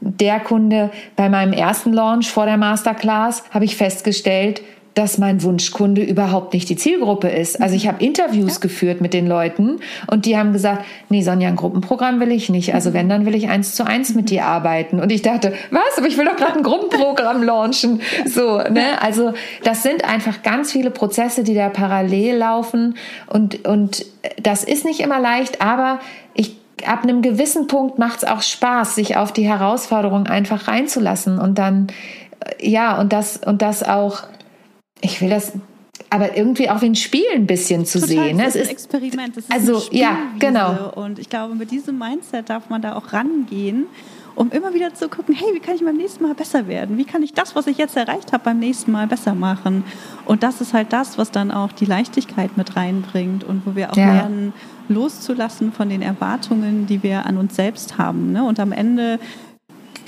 [0.00, 4.60] der Kunde bei meinem ersten Launch vor der Masterclass habe ich festgestellt,
[4.94, 7.60] dass mein Wunschkunde überhaupt nicht die Zielgruppe ist.
[7.60, 8.60] Also ich habe Interviews ja.
[8.60, 12.74] geführt mit den Leuten und die haben gesagt, nee, Sonja, ein Gruppenprogramm will ich nicht.
[12.74, 15.00] Also wenn, dann will ich eins zu eins mit dir arbeiten.
[15.00, 15.98] Und ich dachte, was?
[15.98, 18.00] Aber ich will doch gerade ein Gruppenprogramm launchen.
[18.24, 19.02] So, ne?
[19.02, 24.06] Also das sind einfach ganz viele Prozesse, die da parallel laufen und, und
[24.42, 26.00] das ist nicht immer leicht, aber
[26.34, 31.38] ich ab einem gewissen Punkt macht es auch Spaß, sich auf die Herausforderung einfach reinzulassen
[31.38, 31.88] und dann
[32.60, 34.24] ja und das und das auch
[35.00, 35.52] ich will das
[36.10, 38.36] aber irgendwie auch wie ein Spiel ein bisschen zu Total, sehen.
[38.36, 38.46] Ne?
[38.46, 40.92] Es ist ein Experiment, es ist also, eine ja, genau.
[40.94, 43.86] Und ich glaube, mit diesem Mindset darf man da auch rangehen,
[44.34, 46.98] um immer wieder zu gucken, hey, wie kann ich beim nächsten Mal besser werden?
[46.98, 49.84] Wie kann ich das, was ich jetzt erreicht habe, beim nächsten Mal besser machen?
[50.24, 53.92] Und das ist halt das, was dann auch die Leichtigkeit mit reinbringt und wo wir
[53.92, 54.12] auch ja.
[54.12, 54.52] lernen,
[54.88, 58.32] loszulassen von den Erwartungen, die wir an uns selbst haben.
[58.32, 58.44] Ne?
[58.44, 59.18] Und am Ende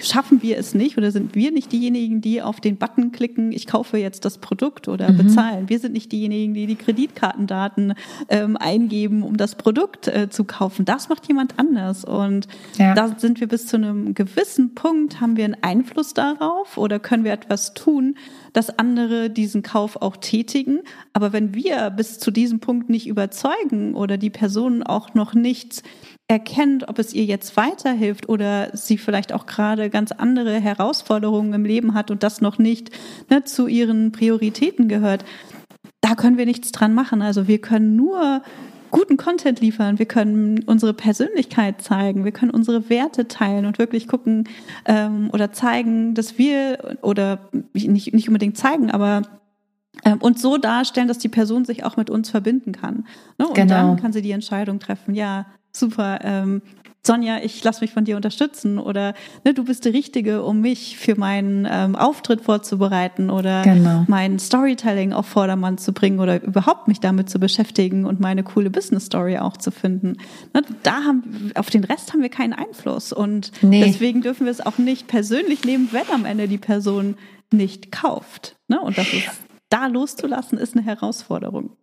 [0.02, 3.66] schaffen wir es nicht oder sind wir nicht diejenigen, die auf den Button klicken, ich
[3.66, 5.18] kaufe jetzt das Produkt oder mhm.
[5.18, 5.68] bezahlen.
[5.68, 7.94] Wir sind nicht diejenigen, die die Kreditkartendaten
[8.28, 10.84] ähm, eingeben, um das Produkt äh, zu kaufen.
[10.84, 12.04] Das macht jemand anders.
[12.04, 12.94] Und ja.
[12.94, 17.24] da sind wir bis zu einem gewissen Punkt, haben wir einen Einfluss darauf oder können
[17.24, 18.16] wir etwas tun,
[18.52, 20.80] dass andere diesen Kauf auch tätigen.
[21.12, 25.82] Aber wenn wir bis zu diesem Punkt nicht überzeugen oder die Person auch noch nicht
[26.28, 31.64] erkennt, ob es ihr jetzt weiterhilft oder sie vielleicht auch gerade ganz andere Herausforderungen im
[31.64, 32.90] Leben hat und das noch nicht
[33.30, 35.24] ne, zu ihren Prioritäten gehört,
[36.00, 37.22] da können wir nichts dran machen.
[37.22, 38.42] Also wir können nur
[38.90, 44.08] guten Content liefern, wir können unsere Persönlichkeit zeigen, wir können unsere Werte teilen und wirklich
[44.08, 44.48] gucken
[44.84, 49.22] ähm, oder zeigen, dass wir oder nicht, nicht unbedingt zeigen, aber
[50.04, 53.06] ähm, und so darstellen, dass die Person sich auch mit uns verbinden kann.
[53.38, 53.46] Ne?
[53.48, 53.74] Und genau.
[53.74, 55.46] dann kann sie die Entscheidung treffen, ja,
[55.78, 56.62] super, ähm,
[57.06, 60.98] Sonja, ich lasse mich von dir unterstützen oder ne, du bist die Richtige, um mich
[60.98, 64.04] für meinen ähm, Auftritt vorzubereiten oder genau.
[64.08, 68.70] mein Storytelling auf Vordermann zu bringen oder überhaupt mich damit zu beschäftigen und meine coole
[68.70, 70.16] Business Story auch zu finden.
[70.52, 73.84] Ne, da haben auf den Rest haben wir keinen Einfluss und nee.
[73.84, 77.16] deswegen dürfen wir es auch nicht persönlich nehmen, wenn am Ende die Person
[77.52, 78.56] nicht kauft.
[78.66, 78.80] Ne?
[78.80, 79.30] Und das ist
[79.68, 81.76] da loszulassen, ist eine Herausforderung.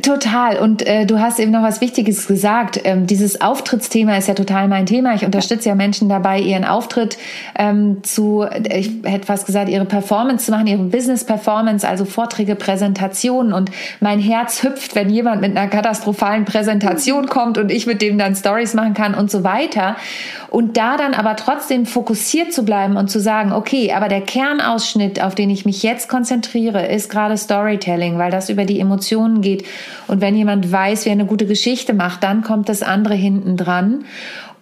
[0.00, 0.58] Total.
[0.60, 2.80] Und äh, du hast eben noch was Wichtiges gesagt.
[2.84, 5.12] Ähm, dieses Auftrittsthema ist ja total mein Thema.
[5.14, 7.18] Ich unterstütze ja Menschen dabei, ihren Auftritt
[7.58, 12.54] ähm, zu, ich hätte fast gesagt, ihre Performance zu machen, ihre Business Performance, also Vorträge,
[12.54, 13.52] Präsentationen.
[13.52, 18.18] Und mein Herz hüpft, wenn jemand mit einer katastrophalen Präsentation kommt und ich mit dem
[18.18, 19.96] dann Stories machen kann und so weiter.
[20.48, 25.20] Und da dann aber trotzdem fokussiert zu bleiben und zu sagen, okay, aber der Kernausschnitt,
[25.20, 29.64] auf den ich mich jetzt konzentriere, ist gerade Storytelling, weil das über die Emotionen geht.
[30.08, 33.56] Und wenn jemand weiß, wie er eine gute Geschichte macht, dann kommt das andere hinten
[33.56, 34.04] dran.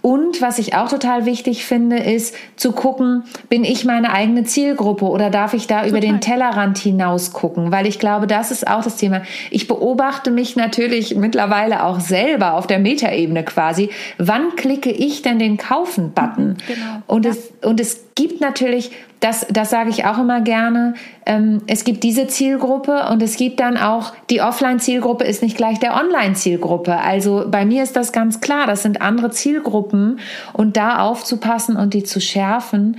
[0.03, 5.05] Und was ich auch total wichtig finde, ist zu gucken, bin ich meine eigene Zielgruppe
[5.05, 5.91] oder darf ich da total.
[5.91, 7.71] über den Tellerrand hinaus gucken?
[7.71, 9.23] Weil ich glaube, das ist auch das Thema.
[9.51, 13.91] Ich beobachte mich natürlich mittlerweile auch selber auf der Metaebene quasi.
[14.17, 16.49] Wann klicke ich denn den Kaufen-Button?
[16.49, 17.03] Mhm, genau.
[17.07, 17.33] Und, ja.
[17.33, 20.95] es, und es gibt natürlich das, das sage ich auch immer gerne.
[21.27, 25.79] Ähm, es gibt diese Zielgruppe und es gibt dann auch, die Offline-Zielgruppe ist nicht gleich
[25.79, 26.97] der Online-Zielgruppe.
[26.97, 30.21] Also bei mir ist das ganz klar, das sind andere Zielgruppen
[30.55, 32.97] und da aufzupassen und die zu schärfen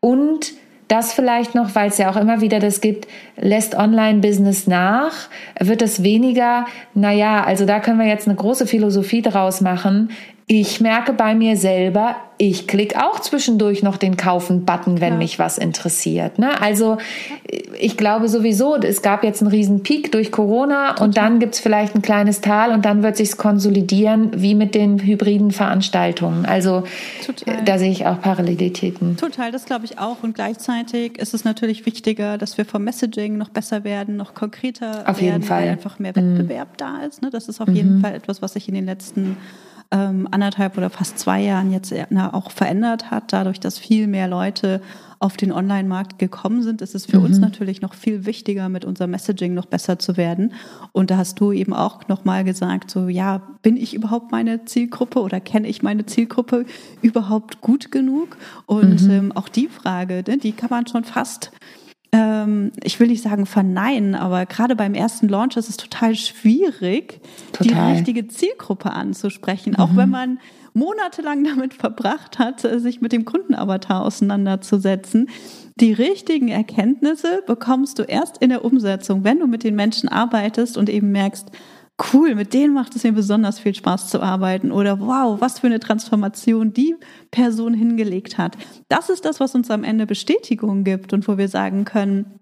[0.00, 0.52] und
[0.92, 3.08] das vielleicht noch, weil es ja auch immer wieder das gibt,
[3.38, 5.12] lässt Online-Business nach,
[5.58, 10.10] wird es weniger, naja, also da können wir jetzt eine große Philosophie draus machen.
[10.54, 15.18] Ich merke bei mir selber, ich klicke auch zwischendurch noch den Kaufen-Button, wenn ja.
[15.18, 16.38] mich was interessiert.
[16.38, 16.60] Ne?
[16.60, 16.98] Also
[17.80, 21.06] ich glaube sowieso, es gab jetzt einen riesen Peak durch Corona Total.
[21.06, 24.74] und dann gibt es vielleicht ein kleines Tal und dann wird sich konsolidieren, wie mit
[24.74, 26.44] den hybriden Veranstaltungen.
[26.44, 26.82] Also
[27.24, 27.64] Total.
[27.64, 29.16] da sehe ich auch Parallelitäten.
[29.16, 30.22] Total, das glaube ich auch.
[30.22, 35.04] Und gleichzeitig ist es natürlich wichtiger, dass wir vom Messaging noch besser werden, noch konkreter
[35.06, 35.62] auf werden, jeden Fall.
[35.62, 36.76] weil einfach mehr Wettbewerb mhm.
[36.76, 37.22] da ist.
[37.22, 37.30] Ne?
[37.30, 37.74] Das ist auf mhm.
[37.74, 39.38] jeden Fall etwas, was sich in den letzten
[39.92, 44.26] ähm, anderthalb oder fast zwei Jahren jetzt na, auch verändert hat, dadurch, dass viel mehr
[44.26, 44.80] Leute
[45.18, 47.26] auf den Online-Markt gekommen sind, ist es für mhm.
[47.26, 50.52] uns natürlich noch viel wichtiger, mit unserem Messaging noch besser zu werden.
[50.90, 55.20] Und da hast du eben auch nochmal gesagt, so, ja, bin ich überhaupt meine Zielgruppe
[55.20, 56.64] oder kenne ich meine Zielgruppe
[57.02, 58.36] überhaupt gut genug?
[58.66, 59.10] Und mhm.
[59.10, 61.52] ähm, auch die Frage, ne, die kann man schon fast
[62.12, 67.20] ähm, ich will nicht sagen verneinen, aber gerade beim ersten Launch ist es total schwierig,
[67.52, 67.66] total.
[67.66, 69.78] die richtige Zielgruppe anzusprechen, mhm.
[69.78, 70.38] auch wenn man
[70.74, 75.30] monatelang damit verbracht hat, sich mit dem Kundenavatar auseinanderzusetzen.
[75.80, 80.76] Die richtigen Erkenntnisse bekommst du erst in der Umsetzung, wenn du mit den Menschen arbeitest
[80.76, 81.50] und eben merkst,
[82.12, 85.66] cool, mit denen macht es mir besonders viel Spaß zu arbeiten oder wow, was für
[85.66, 86.96] eine Transformation die
[87.30, 88.56] Person hingelegt hat.
[88.88, 92.38] Das ist das, was uns am Ende Bestätigung gibt und wo wir sagen können,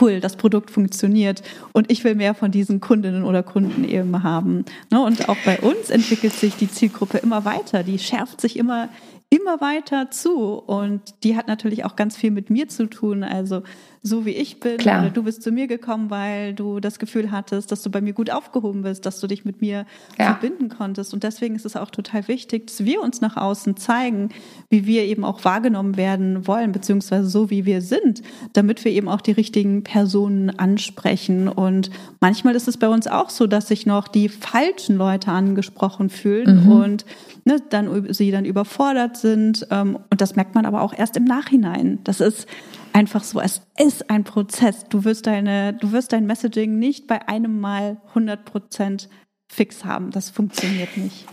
[0.00, 4.64] cool, das Produkt funktioniert und ich will mehr von diesen Kundinnen oder Kunden eben haben.
[4.90, 8.88] Ne, und auch bei uns entwickelt sich die Zielgruppe immer weiter, die schärft sich immer
[9.30, 13.22] immer weiter zu und die hat natürlich auch ganz viel mit mir zu tun.
[13.22, 13.62] Also
[14.02, 14.78] so wie ich bin.
[14.78, 15.02] Klar.
[15.02, 18.14] Oder du bist zu mir gekommen, weil du das Gefühl hattest, dass du bei mir
[18.14, 19.84] gut aufgehoben bist, dass du dich mit mir
[20.18, 20.26] ja.
[20.26, 21.12] verbinden konntest.
[21.12, 24.30] Und deswegen ist es auch total wichtig, dass wir uns nach außen zeigen,
[24.70, 28.22] wie wir eben auch wahrgenommen werden wollen, beziehungsweise so wie wir sind,
[28.54, 31.48] damit wir eben auch die richtigen Personen ansprechen.
[31.48, 36.08] Und manchmal ist es bei uns auch so, dass sich noch die falschen Leute angesprochen
[36.08, 36.72] fühlen mhm.
[36.72, 37.04] und
[37.44, 39.66] ne, dann sie dann überfordert sind.
[39.70, 41.98] Ähm, und das merkt man aber auch erst im Nachhinein.
[42.04, 42.46] Das ist
[42.92, 44.86] einfach so, es ist ein Prozess.
[44.88, 49.08] Du wirst deine, du wirst dein Messaging nicht bei einem Mal 100 Prozent
[49.50, 50.10] fix haben.
[50.10, 51.26] Das funktioniert nicht.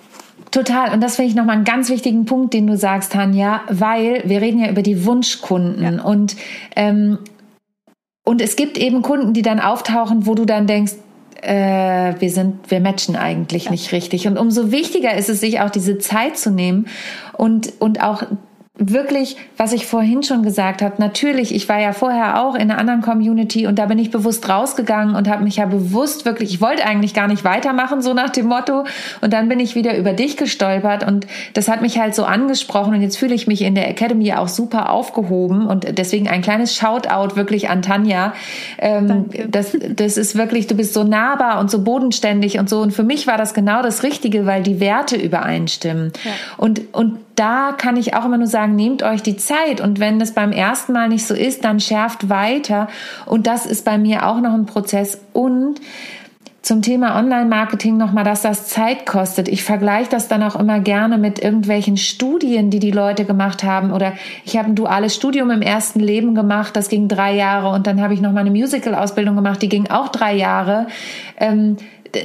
[0.51, 0.93] Total.
[0.93, 4.41] Und das finde ich nochmal einen ganz wichtigen Punkt, den du sagst, Tanja, weil wir
[4.41, 6.03] reden ja über die Wunschkunden ja.
[6.03, 6.35] und,
[6.75, 7.19] ähm,
[8.23, 10.93] und es gibt eben Kunden, die dann auftauchen, wo du dann denkst,
[11.41, 13.71] äh, wir sind, wir matchen eigentlich ja.
[13.71, 14.27] nicht richtig.
[14.27, 16.87] Und umso wichtiger ist es, sich auch diese Zeit zu nehmen
[17.33, 18.23] und, und auch
[18.79, 22.77] wirklich, was ich vorhin schon gesagt habe, natürlich, ich war ja vorher auch in einer
[22.77, 26.61] anderen Community und da bin ich bewusst rausgegangen und habe mich ja bewusst wirklich, ich
[26.61, 28.85] wollte eigentlich gar nicht weitermachen, so nach dem Motto.
[29.21, 32.93] Und dann bin ich wieder über dich gestolpert und das hat mich halt so angesprochen
[32.93, 36.75] und jetzt fühle ich mich in der Academy auch super aufgehoben und deswegen ein kleines
[36.75, 38.33] Shoutout wirklich an Tanja.
[38.77, 42.81] Ähm, das, das ist wirklich, du bist so nahbar und so bodenständig und so.
[42.81, 46.13] Und für mich war das genau das Richtige, weil die Werte übereinstimmen.
[46.23, 46.31] Ja.
[46.57, 50.19] Und, und da kann ich auch immer nur sagen, nehmt euch die Zeit und wenn
[50.19, 52.89] das beim ersten Mal nicht so ist, dann schärft weiter
[53.25, 55.79] und das ist bei mir auch noch ein Prozess und
[56.67, 59.47] zum Thema Online-Marketing nochmal, dass das Zeit kostet.
[59.47, 63.93] Ich vergleiche das dann auch immer gerne mit irgendwelchen Studien, die die Leute gemacht haben.
[63.93, 67.69] Oder ich habe ein duales Studium im ersten Leben gemacht, das ging drei Jahre.
[67.69, 70.87] Und dann habe ich nochmal eine Musical-Ausbildung gemacht, die ging auch drei Jahre.
[71.39, 71.77] Ähm,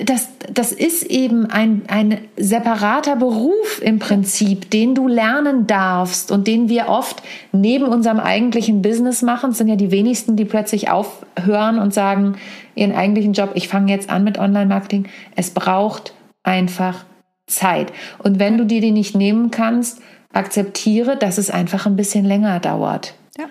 [0.04, 6.46] das, das ist eben ein, ein separater Beruf im Prinzip, den du lernen darfst und
[6.46, 9.50] den wir oft neben unserem eigentlichen Business machen.
[9.50, 12.36] Es sind ja die wenigsten, die plötzlich aufhören und sagen,
[12.74, 15.08] ihren eigentlichen Job, ich fange jetzt an mit Online-Marketing.
[15.36, 17.04] Es braucht einfach
[17.46, 17.92] Zeit.
[18.18, 20.00] Und wenn du dir die nicht nehmen kannst,
[20.32, 23.14] akzeptiere, dass es einfach ein bisschen länger dauert.
[23.38, 23.44] Ja,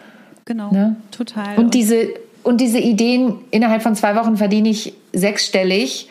[0.45, 0.71] genau.
[0.71, 0.95] Ne?
[1.11, 1.57] Total.
[1.57, 2.09] Und diese,
[2.43, 6.09] und diese Ideen, innerhalb von zwei Wochen verdiene ich sechsstellig,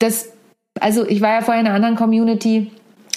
[0.00, 0.30] das,
[0.80, 2.72] also ich war ja vorher in einer anderen Community,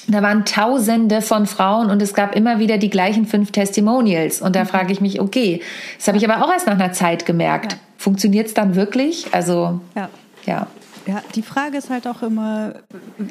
[0.07, 4.41] da waren Tausende von Frauen und es gab immer wieder die gleichen fünf Testimonials.
[4.41, 4.67] Und da mhm.
[4.67, 5.61] frage ich mich, okay,
[5.97, 7.73] das habe ich aber auch erst nach einer Zeit gemerkt.
[7.73, 7.79] Ja.
[7.97, 9.27] Funktioniert es dann wirklich?
[9.33, 10.09] Also, ja.
[10.45, 10.67] ja.
[11.05, 12.75] Ja, die Frage ist halt auch immer,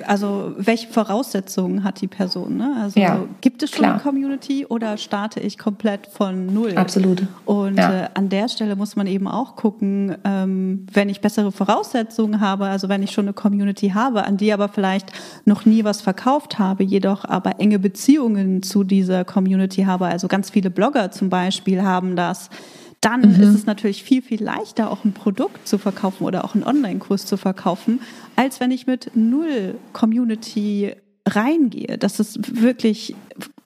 [0.06, 2.58] also welche Voraussetzungen hat die Person?
[2.58, 2.76] Ne?
[2.82, 3.92] Also ja, gibt es schon klar.
[3.92, 6.76] eine Community oder starte ich komplett von null?
[6.76, 7.26] Absolut.
[7.46, 8.04] Und ja.
[8.04, 12.66] äh, an der Stelle muss man eben auch gucken, ähm, wenn ich bessere Voraussetzungen habe,
[12.66, 15.12] also wenn ich schon eine Community habe, an die aber vielleicht
[15.46, 20.50] noch nie was verkauft habe, jedoch aber enge Beziehungen zu dieser Community habe, also ganz
[20.50, 22.50] viele Blogger zum Beispiel haben das
[23.02, 23.42] dann mhm.
[23.42, 27.26] ist es natürlich viel, viel leichter, auch ein Produkt zu verkaufen oder auch einen Online-Kurs
[27.26, 28.00] zu verkaufen,
[28.36, 30.94] als wenn ich mit null Community
[31.28, 31.98] reingehe.
[31.98, 33.14] Das ist wirklich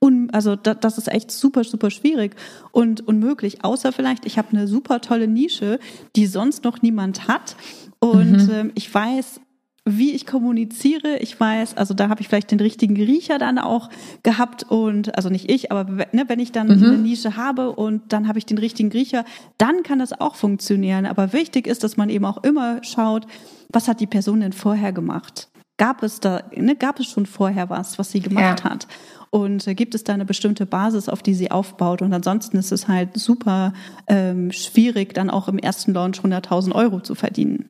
[0.01, 2.35] un, also da, das ist echt super, super schwierig
[2.72, 3.62] und unmöglich.
[3.62, 5.79] Außer vielleicht, ich habe eine super tolle Nische,
[6.16, 7.57] die sonst noch niemand hat.
[7.99, 8.51] Und mhm.
[8.53, 9.40] ähm, ich weiß,
[9.87, 11.18] wie ich kommuniziere.
[11.18, 13.88] Ich weiß, also da habe ich vielleicht den richtigen Riecher dann auch
[14.25, 16.85] gehabt und also nicht ich, aber ne, wenn ich dann mhm.
[16.85, 19.25] eine Nische habe und dann habe ich den richtigen Riecher,
[19.59, 21.07] dann kann das auch funktionieren.
[21.07, 23.27] Aber wichtig ist, dass man eben auch immer schaut,
[23.70, 25.49] was hat die Person denn vorher gemacht?
[25.79, 28.70] Gab es da, ne, gab es schon vorher was, was sie gemacht ja.
[28.70, 28.88] hat?
[29.31, 32.03] Und äh, gibt es da eine bestimmte Basis, auf die sie aufbaut?
[32.03, 33.72] Und ansonsten ist es halt super
[34.09, 37.68] ähm, schwierig, dann auch im ersten Launch 100.000 Euro zu verdienen.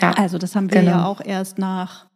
[0.00, 0.92] Ja, also das haben wir genau.
[0.92, 2.06] ja auch erst nach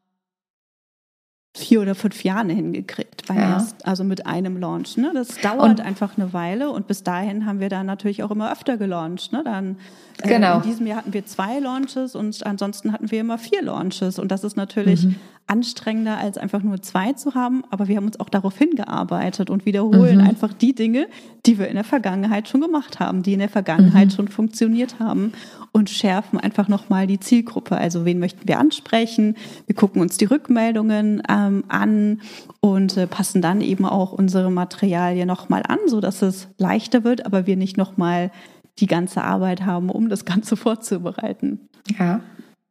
[1.58, 3.52] vier oder fünf Jahren hingekriegt, beim ja.
[3.54, 4.96] erst, also mit einem Launch.
[4.96, 5.10] Ne?
[5.14, 8.52] Das dauert und einfach eine Weile und bis dahin haben wir dann natürlich auch immer
[8.52, 9.32] öfter gelauncht.
[9.32, 9.42] Ne?
[9.44, 9.76] Dann
[10.22, 10.56] äh, genau.
[10.56, 14.30] in diesem Jahr hatten wir zwei Launches und ansonsten hatten wir immer vier Launches und
[14.30, 15.16] das ist natürlich mhm.
[15.46, 19.66] anstrengender als einfach nur zwei zu haben, aber wir haben uns auch darauf hingearbeitet und
[19.66, 20.26] wiederholen mhm.
[20.26, 21.08] einfach die Dinge,
[21.46, 24.12] die wir in der Vergangenheit schon gemacht haben, die in der Vergangenheit mhm.
[24.12, 25.32] schon funktioniert haben
[25.72, 27.76] und schärfen einfach nochmal die Zielgruppe.
[27.76, 29.36] Also wen möchten wir ansprechen?
[29.66, 32.20] Wir gucken uns die Rückmeldungen ähm, an
[32.60, 37.26] und äh, passen dann eben auch unsere Materialien nochmal an, so dass es leichter wird,
[37.26, 38.30] aber wir nicht nochmal
[38.78, 41.60] die ganze Arbeit haben, um das Ganze vorzubereiten.
[41.98, 42.20] Ja.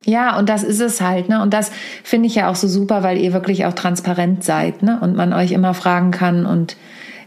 [0.05, 1.41] Ja, und das ist es halt, ne?
[1.41, 1.71] Und das
[2.03, 4.99] finde ich ja auch so super, weil ihr wirklich auch transparent seid, ne?
[5.01, 6.77] Und man euch immer fragen kann und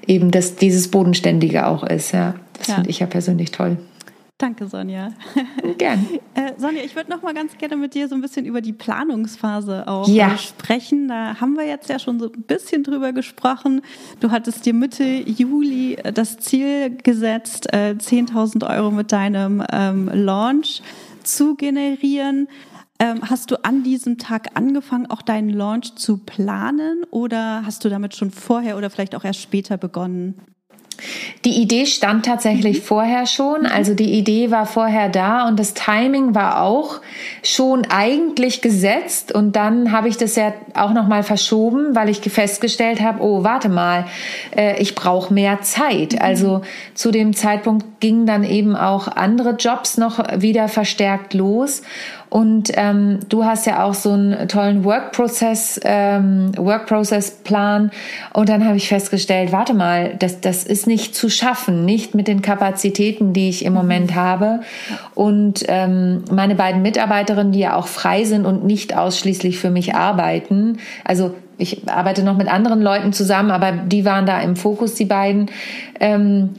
[0.07, 2.35] eben das, dieses Bodenständige auch ist, ja.
[2.57, 2.75] Das ja.
[2.77, 3.77] finde ich ja persönlich toll.
[4.41, 5.13] Danke, Sonja.
[5.79, 6.07] Gern.
[6.33, 8.73] Äh, Sonja, ich würde noch mal ganz gerne mit dir so ein bisschen über die
[8.73, 10.39] Planungsphase auch ja.
[10.39, 11.09] sprechen.
[11.09, 13.83] Da haben wir jetzt ja schon so ein bisschen drüber gesprochen.
[14.21, 20.09] Du hattest dir Mitte Juli äh, das Ziel gesetzt, äh, 10.000 Euro mit deinem ähm,
[20.13, 20.83] Launch
[21.25, 22.47] zu generieren.
[23.01, 27.89] Ähm, hast du an diesem Tag angefangen, auch deinen Launch zu planen oder hast du
[27.89, 30.41] damit schon vorher oder vielleicht auch erst später begonnen?
[31.45, 32.83] Die Idee stand tatsächlich mhm.
[32.83, 37.01] vorher schon, also die Idee war vorher da und das Timing war auch
[37.43, 42.21] schon eigentlich gesetzt und dann habe ich das ja auch noch mal verschoben, weil ich
[42.21, 44.07] festgestellt habe, oh warte mal,
[44.57, 46.13] äh, ich brauche mehr Zeit.
[46.13, 46.19] Mhm.
[46.21, 46.63] Also
[46.95, 51.83] zu dem Zeitpunkt gingen dann eben auch andere Jobs noch wieder verstärkt los
[52.31, 57.91] und ähm, du hast ja auch so einen tollen Work Process, ähm, Work Process Plan.
[58.33, 62.29] Und dann habe ich festgestellt, warte mal, das, das ist nicht zu schaffen, nicht mit
[62.29, 64.61] den Kapazitäten, die ich im Moment habe.
[65.17, 69.97] Und ähm, meine beiden Mitarbeiterinnen, die ja auch frei sind und nicht ausschließlich für mich
[69.97, 74.95] arbeiten, also ich arbeite noch mit anderen Leuten zusammen, aber die waren da im Fokus,
[74.95, 75.51] die beiden.
[75.99, 76.51] Ähm,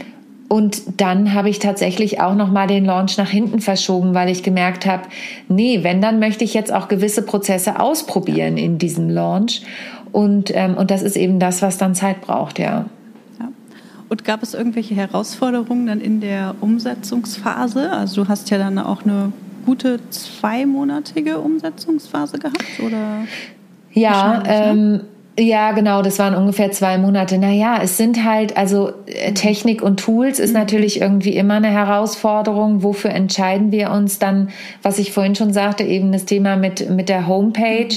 [0.51, 4.43] und dann habe ich tatsächlich auch noch mal den Launch nach hinten verschoben, weil ich
[4.43, 5.03] gemerkt habe,
[5.47, 9.61] nee, wenn dann möchte ich jetzt auch gewisse Prozesse ausprobieren in diesem Launch.
[10.11, 12.83] Und ähm, und das ist eben das, was dann Zeit braucht, ja.
[13.39, 13.47] ja.
[14.09, 17.89] Und gab es irgendwelche Herausforderungen dann in der Umsetzungsphase?
[17.89, 19.31] Also du hast ja dann auch eine
[19.65, 23.19] gute zweimonatige Umsetzungsphase gehabt, oder?
[23.93, 24.43] Ja, ne?
[24.47, 25.01] ähm,
[25.39, 27.37] ja, genau, das waren ungefähr zwei Monate.
[27.37, 32.83] Naja, es sind halt, also äh, Technik und Tools ist natürlich irgendwie immer eine Herausforderung.
[32.83, 34.49] Wofür entscheiden wir uns dann,
[34.81, 37.95] was ich vorhin schon sagte, eben das Thema mit, mit der Homepage.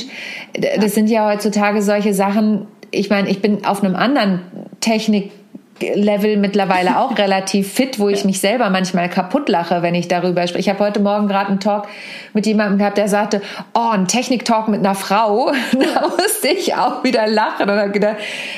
[0.80, 2.66] Das sind ja heutzutage solche Sachen.
[2.92, 4.40] Ich meine, ich bin auf einem anderen
[4.80, 5.32] Technik
[5.80, 10.46] Level mittlerweile auch relativ fit, wo ich mich selber manchmal kaputt lache, wenn ich darüber
[10.46, 10.60] spreche.
[10.60, 11.88] Ich habe heute Morgen gerade einen Talk
[12.32, 13.40] mit jemandem gehabt, der sagte,
[13.74, 15.52] oh, ein Technik-Talk mit einer Frau.
[15.72, 18.16] da musste ich auch wieder lachen und habe gedacht,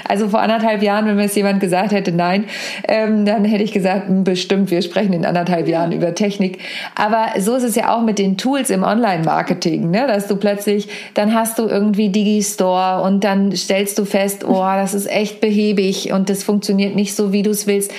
[0.08, 2.46] also vor anderthalb Jahren, wenn mir jetzt jemand gesagt hätte, nein,
[2.88, 6.58] ähm, dann hätte ich gesagt, hm, bestimmt, wir sprechen in anderthalb Jahren über Technik.
[6.94, 10.06] Aber so ist es ja auch mit den Tools im Online-Marketing, ne?
[10.06, 14.94] dass du plötzlich, dann hast du irgendwie Digistore und dann stellst du fest, oh, das
[14.94, 17.92] ist echt behäbig und das funktioniert nicht so, wie du es willst.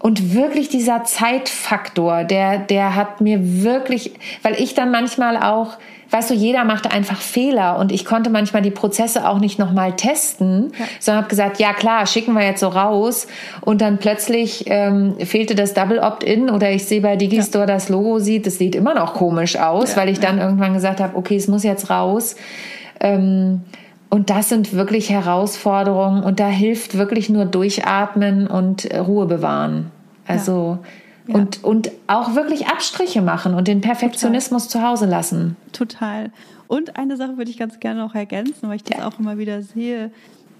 [0.00, 5.76] Und wirklich dieser Zeitfaktor, der, der hat mir wirklich, weil ich dann manchmal auch,
[6.10, 9.96] weißt du, jeder macht einfach Fehler und ich konnte manchmal die Prozesse auch nicht nochmal
[9.96, 10.84] testen, ja.
[11.00, 13.26] sondern habe gesagt, ja klar, schicken wir jetzt so raus
[13.60, 17.74] und dann plötzlich ähm, fehlte das Double Opt-in oder ich sehe bei Digistore ja.
[17.74, 21.00] das Logo sieht, das sieht immer noch komisch aus, ja, weil ich dann irgendwann gesagt
[21.00, 22.36] habe, okay, es muss jetzt raus.
[23.00, 23.62] Ähm,
[24.10, 29.90] und das sind wirklich Herausforderungen und da hilft wirklich nur durchatmen und äh, Ruhe bewahren.
[30.26, 30.88] Also ja.
[31.28, 31.34] Ja.
[31.34, 34.82] und und auch wirklich Abstriche machen und den Perfektionismus Total.
[34.82, 35.56] zu Hause lassen.
[35.72, 36.30] Total.
[36.68, 39.06] Und eine Sache würde ich ganz gerne noch ergänzen, weil ich das ja.
[39.06, 40.10] auch immer wieder sehe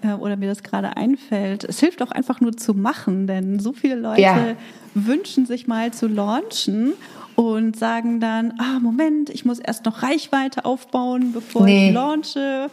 [0.01, 1.63] äh, oder mir das gerade einfällt.
[1.63, 4.55] Es hilft auch einfach nur zu machen, denn so viele Leute
[4.93, 6.93] wünschen sich mal zu launchen
[7.35, 11.89] und sagen dann, ah, Moment, ich muss erst noch Reichweite aufbauen, bevor nee.
[11.89, 12.69] ich launche.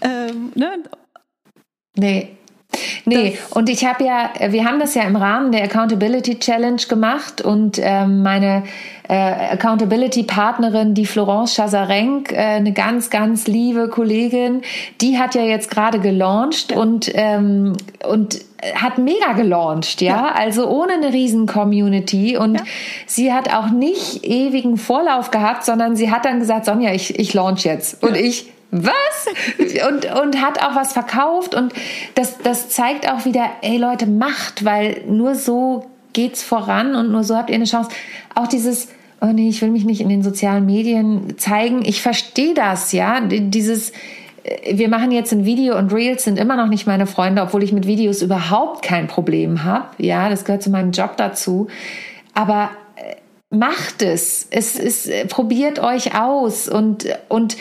[0.00, 0.82] Ähm, ne?
[1.96, 2.28] Nee.
[3.06, 6.82] Nee, das und ich habe ja, wir haben das ja im Rahmen der Accountability Challenge
[6.88, 8.64] gemacht und ähm, meine
[9.08, 14.60] äh, Accountability-Partnerin, die Florence Chazarenk, äh, eine ganz, ganz liebe Kollegin,
[15.00, 16.78] die hat ja jetzt gerade gelauncht ja.
[16.78, 17.72] und, ähm,
[18.06, 18.40] und
[18.74, 20.16] hat mega gelauncht, ja?
[20.16, 22.60] ja, also ohne eine riesen Community und ja.
[23.06, 27.32] sie hat auch nicht ewigen Vorlauf gehabt, sondern sie hat dann gesagt, Sonja, ich, ich
[27.32, 29.26] launch jetzt und ich was?
[29.88, 31.72] Und, und hat auch was verkauft und
[32.14, 37.24] das, das zeigt auch wieder, ey Leute, macht, weil nur so geht's voran und nur
[37.24, 37.90] so habt ihr eine Chance.
[38.34, 38.88] Auch dieses,
[39.20, 41.84] oh nee, ich will mich nicht in den sozialen Medien zeigen.
[41.84, 43.20] Ich verstehe das, ja.
[43.20, 43.92] Dieses,
[44.42, 47.62] äh, wir machen jetzt ein Video und Reels sind immer noch nicht meine Freunde, obwohl
[47.62, 49.86] ich mit Videos überhaupt kein Problem habe.
[49.98, 51.68] Ja, das gehört zu meinem Job dazu.
[52.34, 53.14] Aber äh,
[53.54, 54.46] macht es.
[54.50, 57.56] Es ist, äh, probiert euch aus und, und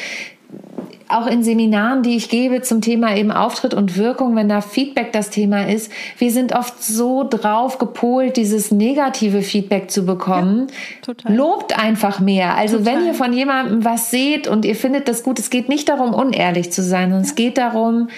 [1.09, 5.13] auch in Seminaren, die ich gebe zum Thema eben Auftritt und Wirkung, wenn da Feedback
[5.13, 10.67] das Thema ist, wir sind oft so drauf gepolt, dieses negative Feedback zu bekommen.
[11.07, 12.55] Ja, Lobt einfach mehr.
[12.55, 12.93] Also total.
[12.93, 16.13] wenn ihr von jemandem was seht und ihr findet das gut, es geht nicht darum,
[16.13, 17.29] unehrlich zu sein, sondern ja.
[17.29, 18.09] es geht darum,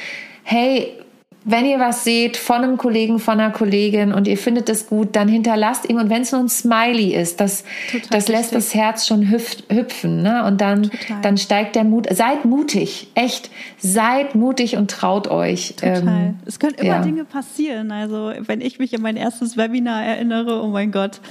[0.43, 0.98] hey,
[1.45, 5.15] wenn ihr was seht von einem Kollegen, von einer Kollegin und ihr findet es gut,
[5.15, 7.63] dann hinterlasst ihm und wenn es nur ein Smiley ist, das,
[8.09, 10.21] das lässt das Herz schon hüpfen.
[10.21, 10.43] Ne?
[10.45, 12.07] Und dann, dann steigt der Mut.
[12.11, 13.49] Seid mutig, echt.
[13.77, 15.75] Seid mutig und traut euch.
[15.77, 15.97] Total.
[15.97, 17.01] Ähm, es können immer ja.
[17.01, 17.91] Dinge passieren.
[17.91, 21.21] Also wenn ich mich an mein erstes Webinar erinnere, oh mein Gott,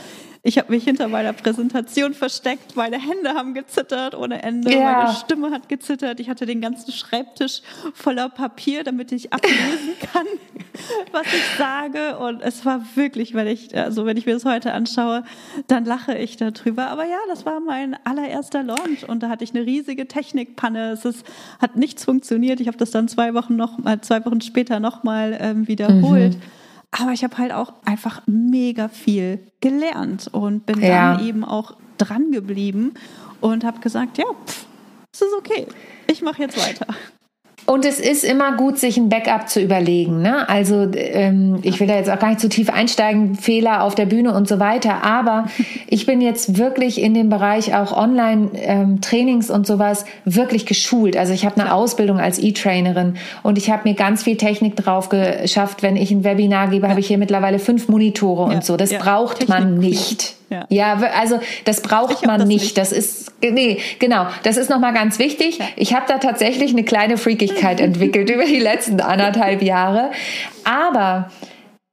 [0.48, 4.92] ich habe mich hinter meiner Präsentation versteckt, meine Hände haben gezittert ohne Ende, ja.
[4.92, 6.20] meine Stimme hat gezittert.
[6.20, 7.60] Ich hatte den ganzen Schreibtisch
[7.92, 10.26] voller Papier, damit ich ablesen kann,
[11.12, 12.16] was ich sage.
[12.18, 15.22] Und es war wirklich, wenn ich, also wenn ich mir das heute anschaue,
[15.66, 16.86] dann lache ich darüber.
[16.88, 20.92] Aber ja, das war mein allererster Launch und da hatte ich eine riesige Technikpanne.
[20.92, 21.26] Es ist,
[21.60, 22.60] hat nichts funktioniert.
[22.60, 26.36] Ich habe das dann zwei Wochen noch, äh, zwei Wochen später nochmal ähm, wiederholt.
[26.36, 26.57] Mhm.
[26.90, 31.14] Aber ich habe halt auch einfach mega viel gelernt und bin ja.
[31.14, 32.94] dann eben auch dran geblieben
[33.40, 34.66] und habe gesagt, ja, pff,
[35.12, 35.66] es ist okay.
[36.06, 36.86] Ich mache jetzt weiter.
[37.66, 40.22] Und es ist immer gut, sich ein Backup zu überlegen.
[40.22, 40.48] Ne?
[40.48, 44.06] Also ähm, ich will da jetzt auch gar nicht zu tief einsteigen, Fehler auf der
[44.06, 45.04] Bühne und so weiter.
[45.04, 45.48] Aber
[45.86, 51.16] ich bin jetzt wirklich in dem Bereich auch Online-Trainings ähm, und sowas wirklich geschult.
[51.16, 55.10] Also ich habe eine Ausbildung als E-Trainerin und ich habe mir ganz viel Technik drauf
[55.10, 55.82] geschafft.
[55.82, 58.56] Wenn ich ein Webinar gebe, habe ich hier mittlerweile fünf Monitore ja.
[58.56, 58.78] und so.
[58.78, 58.98] Das ja.
[58.98, 60.36] braucht Technik man nicht.
[60.50, 60.66] Ja.
[60.68, 62.62] ja, also das braucht man das nicht.
[62.62, 62.78] nicht.
[62.78, 64.26] Das ist nee, genau.
[64.42, 65.58] Das ist noch mal ganz wichtig.
[65.58, 65.66] Ja.
[65.76, 70.10] Ich habe da tatsächlich eine kleine Freakigkeit entwickelt über die letzten anderthalb Jahre,
[70.64, 71.30] aber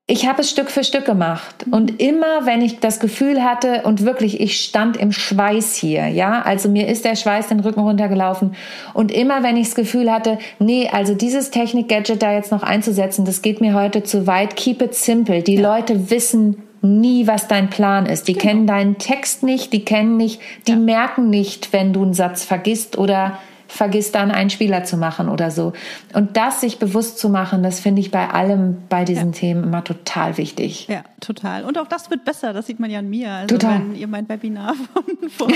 [0.07, 4.05] ich habe es Stück für Stück gemacht und immer, wenn ich das Gefühl hatte und
[4.05, 8.55] wirklich, ich stand im Schweiß hier, ja, also mir ist der Schweiß den Rücken runtergelaufen
[8.93, 13.25] und immer, wenn ich das Gefühl hatte, nee, also dieses Technik-Gadget da jetzt noch einzusetzen,
[13.25, 15.41] das geht mir heute zu weit, keep it simple.
[15.41, 15.75] Die ja.
[15.75, 18.27] Leute wissen nie, was dein Plan ist.
[18.27, 18.45] Die genau.
[18.45, 20.77] kennen deinen Text nicht, die kennen nicht, die ja.
[20.77, 23.39] merken nicht, wenn du einen Satz vergisst oder
[23.75, 25.73] vergisst dann einen Spieler zu machen oder so.
[26.13, 29.39] Und das sich bewusst zu machen, das finde ich bei allem bei diesen ja.
[29.39, 30.87] Themen immer total wichtig.
[30.87, 31.65] Ja, total.
[31.65, 33.31] Und auch das wird besser, das sieht man ja an mir.
[33.31, 33.79] Also total.
[33.79, 35.49] wenn ihr mein Webinar von vor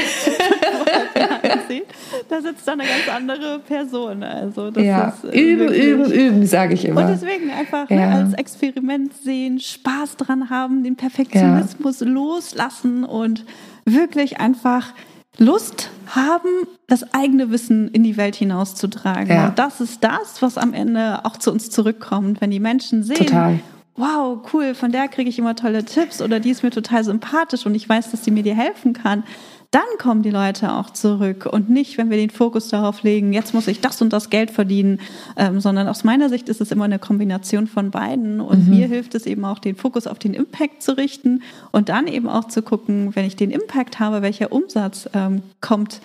[1.67, 1.85] seht,
[2.27, 4.23] da sitzt da eine ganz andere Person.
[4.23, 5.09] Also das ja.
[5.09, 7.01] ist äh, üben, üben, üben, sage ich immer.
[7.01, 8.09] Und deswegen einfach ne, ja.
[8.09, 12.07] ne, als Experiment sehen, Spaß dran haben, den Perfektionismus ja.
[12.07, 13.45] loslassen und
[13.85, 14.93] wirklich einfach
[15.39, 19.29] Lust haben, das eigene Wissen in die Welt hinauszutragen.
[19.33, 19.47] Ja.
[19.47, 23.27] Und das ist das, was am Ende auch zu uns zurückkommt, wenn die Menschen sehen,
[23.27, 23.59] Total.
[23.95, 27.65] wow, cool, von der kriege ich immer tolle Tipps oder die ist mir total sympathisch
[27.65, 29.23] und ich weiß, dass sie mir dir helfen kann
[29.71, 33.53] dann kommen die Leute auch zurück und nicht, wenn wir den Fokus darauf legen, jetzt
[33.53, 34.99] muss ich das und das Geld verdienen,
[35.37, 38.77] ähm, sondern aus meiner Sicht ist es immer eine Kombination von beiden und mhm.
[38.77, 42.27] mir hilft es eben auch, den Fokus auf den Impact zu richten und dann eben
[42.27, 46.01] auch zu gucken, wenn ich den Impact habe, welcher Umsatz ähm, kommt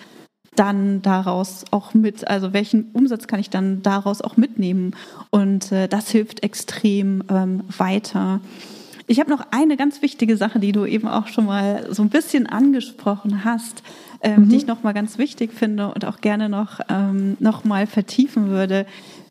[0.56, 4.94] dann daraus auch mit, also welchen Umsatz kann ich dann daraus auch mitnehmen
[5.30, 8.40] und äh, das hilft extrem ähm, weiter.
[9.06, 12.08] Ich habe noch eine ganz wichtige Sache, die du eben auch schon mal so ein
[12.08, 13.82] bisschen angesprochen hast,
[14.22, 14.48] ähm, mhm.
[14.48, 18.48] die ich noch mal ganz wichtig finde und auch gerne noch, ähm, noch mal vertiefen
[18.48, 18.86] würde.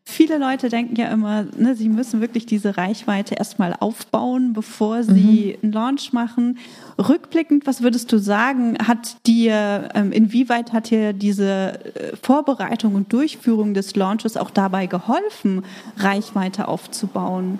[0.06, 5.56] Viele Leute denken ja immer, ne, sie müssen wirklich diese Reichweite erstmal aufbauen, bevor sie
[5.58, 5.64] mhm.
[5.64, 6.60] einen Launch machen.
[7.00, 13.14] Rückblickend, was würdest du sagen, hat dir, ähm, inwieweit hat dir diese äh, Vorbereitung und
[13.14, 15.64] Durchführung des Launches auch dabei geholfen,
[15.98, 17.60] Reichweite aufzubauen?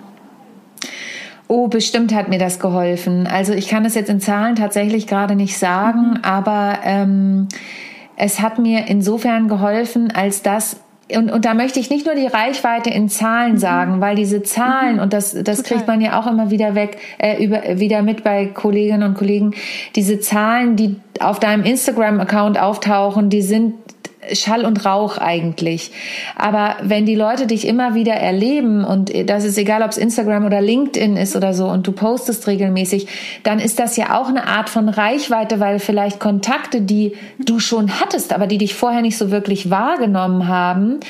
[1.46, 3.26] Oh, bestimmt hat mir das geholfen.
[3.26, 6.20] Also ich kann es jetzt in Zahlen tatsächlich gerade nicht sagen, mhm.
[6.22, 7.48] aber ähm,
[8.16, 10.80] es hat mir insofern geholfen, als dass
[11.14, 13.58] und, und da möchte ich nicht nur die Reichweite in Zahlen mhm.
[13.58, 15.02] sagen, weil diese Zahlen, mhm.
[15.02, 18.46] und das, das kriegt man ja auch immer wieder weg, äh, über, wieder mit bei
[18.46, 19.54] Kolleginnen und Kollegen,
[19.96, 23.74] diese Zahlen, die auf deinem Instagram-Account auftauchen, die sind
[24.32, 25.90] Schall und Rauch eigentlich.
[26.36, 30.44] Aber wenn die Leute dich immer wieder erleben und das ist egal, ob es Instagram
[30.44, 33.06] oder LinkedIn ist oder so und du postest regelmäßig,
[33.42, 38.00] dann ist das ja auch eine Art von Reichweite, weil vielleicht Kontakte, die du schon
[38.00, 41.00] hattest, aber die dich vorher nicht so wirklich wahrgenommen haben,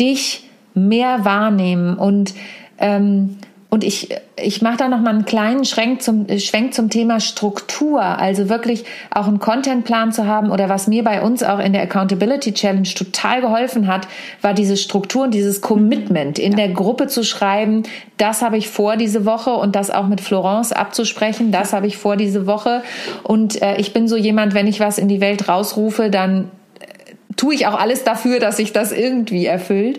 [0.00, 2.34] dich mehr wahrnehmen und
[2.78, 3.36] ähm,
[3.74, 8.00] und ich, ich mache da noch mal einen kleinen Schwenk zum, Schwenk zum Thema Struktur,
[8.00, 11.82] also wirklich auch einen Contentplan zu haben oder was mir bei uns auch in der
[11.82, 14.06] Accountability Challenge total geholfen hat,
[14.42, 16.58] war diese Struktur und dieses Commitment in ja.
[16.58, 17.82] der Gruppe zu schreiben,
[18.16, 21.96] das habe ich vor diese Woche und das auch mit Florence abzusprechen, das habe ich
[21.96, 22.84] vor diese Woche
[23.24, 26.44] und äh, ich bin so jemand, wenn ich was in die Welt rausrufe, dann
[26.78, 29.98] äh, tue ich auch alles dafür, dass sich das irgendwie erfüllt.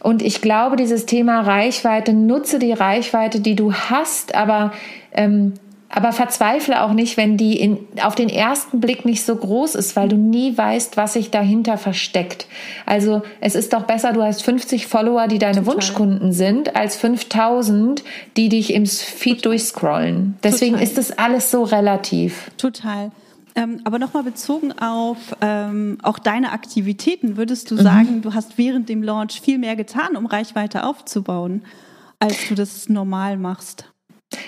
[0.00, 4.72] Und ich glaube, dieses Thema Reichweite, nutze die Reichweite, die du hast, aber,
[5.12, 5.54] ähm,
[5.88, 9.94] aber verzweifle auch nicht, wenn die in, auf den ersten Blick nicht so groß ist,
[9.94, 12.46] weil du nie weißt, was sich dahinter versteckt.
[12.84, 15.74] Also es ist doch besser, du hast 50 Follower, die deine Total.
[15.74, 18.02] Wunschkunden sind, als 5000,
[18.36, 19.52] die dich im Feed Total.
[19.52, 20.36] durchscrollen.
[20.42, 20.88] Deswegen Total.
[20.88, 22.50] ist das alles so relativ.
[22.56, 23.12] Total.
[23.56, 27.80] Ähm, aber nochmal bezogen auf ähm, auch deine Aktivitäten, würdest du mhm.
[27.80, 31.62] sagen, du hast während dem Launch viel mehr getan, um Reichweite aufzubauen,
[32.18, 33.90] als du das normal machst?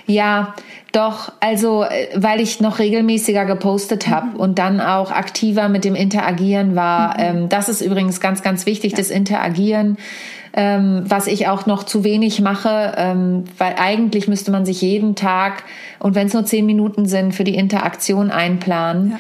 [0.07, 0.55] Ja,
[0.93, 4.37] doch, also äh, weil ich noch regelmäßiger gepostet habe mhm.
[4.37, 7.15] und dann auch aktiver mit dem Interagieren war.
[7.15, 7.19] Mhm.
[7.19, 8.99] Ähm, das ist übrigens ganz, ganz wichtig, ja.
[8.99, 9.99] das Interagieren
[10.57, 15.15] ähm, was ich auch noch zu wenig mache, ähm, weil eigentlich müsste man sich jeden
[15.15, 15.65] Tag
[15.99, 19.13] und wenn es nur zehn Minuten sind, für die Interaktion einplanen.
[19.13, 19.19] Ja.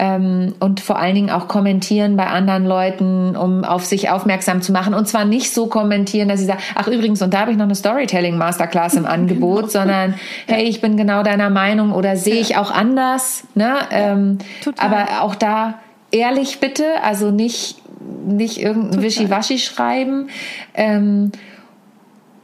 [0.00, 4.70] Ähm, und vor allen Dingen auch kommentieren bei anderen Leuten, um auf sich aufmerksam zu
[4.70, 4.94] machen.
[4.94, 7.64] Und zwar nicht so kommentieren, dass sie sagen, ach übrigens, und da habe ich noch
[7.64, 9.68] eine Storytelling Masterclass im Angebot, genau.
[9.72, 10.14] sondern
[10.46, 13.42] hey, ich bin genau deiner Meinung oder sehe ich auch anders.
[13.56, 13.74] Ne?
[13.90, 14.38] Ähm,
[14.76, 15.74] aber auch da
[16.10, 17.76] ehrlich bitte, also nicht
[18.26, 20.28] nicht irgendein Wischiwaschi schreiben.
[20.74, 21.32] Ähm,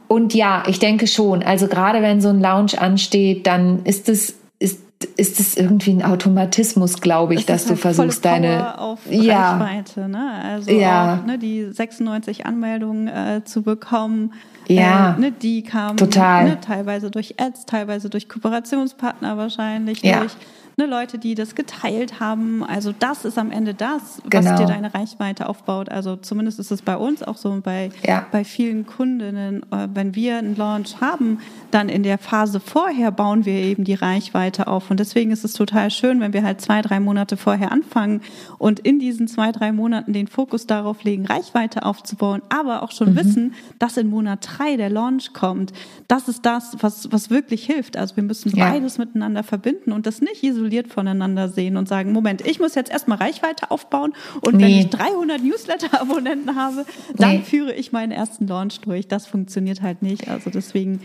[0.07, 1.43] und ja, ich denke schon.
[1.43, 4.81] Also gerade wenn so ein Lounge ansteht, dann ist es ist
[5.17, 10.07] ist es irgendwie ein Automatismus, glaube ich, dass halt du versuchst deine auf ja Reichweite,
[10.07, 10.31] ne?
[10.43, 11.19] Also ja.
[11.21, 14.33] Auch, ne, die 96 Anmeldungen äh, zu bekommen.
[14.67, 16.45] Ja, äh, ne, die kamen total.
[16.45, 20.19] Ne, teilweise durch Ads, teilweise durch Kooperationspartner wahrscheinlich, ja.
[20.19, 20.35] durch
[20.77, 22.63] ne, Leute, die das geteilt haben.
[22.63, 24.57] Also das ist am Ende das, was genau.
[24.57, 25.89] dir deine Reichweite aufbaut.
[25.89, 28.25] Also zumindest ist es bei uns auch so bei, ja.
[28.31, 31.39] bei vielen Kundinnen, äh, wenn wir einen Launch haben,
[31.71, 34.91] dann in der Phase vorher bauen wir eben die Reichweite auf.
[34.91, 38.21] Und deswegen ist es total schön, wenn wir halt zwei, drei Monate vorher anfangen
[38.57, 43.11] und in diesen zwei, drei Monaten den Fokus darauf legen, Reichweite aufzubauen, aber auch schon
[43.11, 43.15] mhm.
[43.17, 45.73] wissen, dass in Monat drei der Launch kommt.
[46.07, 47.97] Das ist das, was, was wirklich hilft.
[47.97, 48.69] Also wir müssen ja.
[48.69, 52.91] beides miteinander verbinden und das nicht isoliert voneinander sehen und sagen, Moment, ich muss jetzt
[52.91, 54.63] erstmal Reichweite aufbauen und nee.
[54.63, 56.85] wenn ich 300 Newsletter-Abonnenten habe,
[57.15, 57.41] dann nee.
[57.41, 59.07] führe ich meinen ersten Launch durch.
[59.07, 60.27] Das funktioniert halt nicht.
[60.27, 61.01] Also deswegen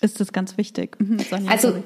[0.00, 0.98] ist das ganz wichtig.
[1.00, 1.82] Mhm, also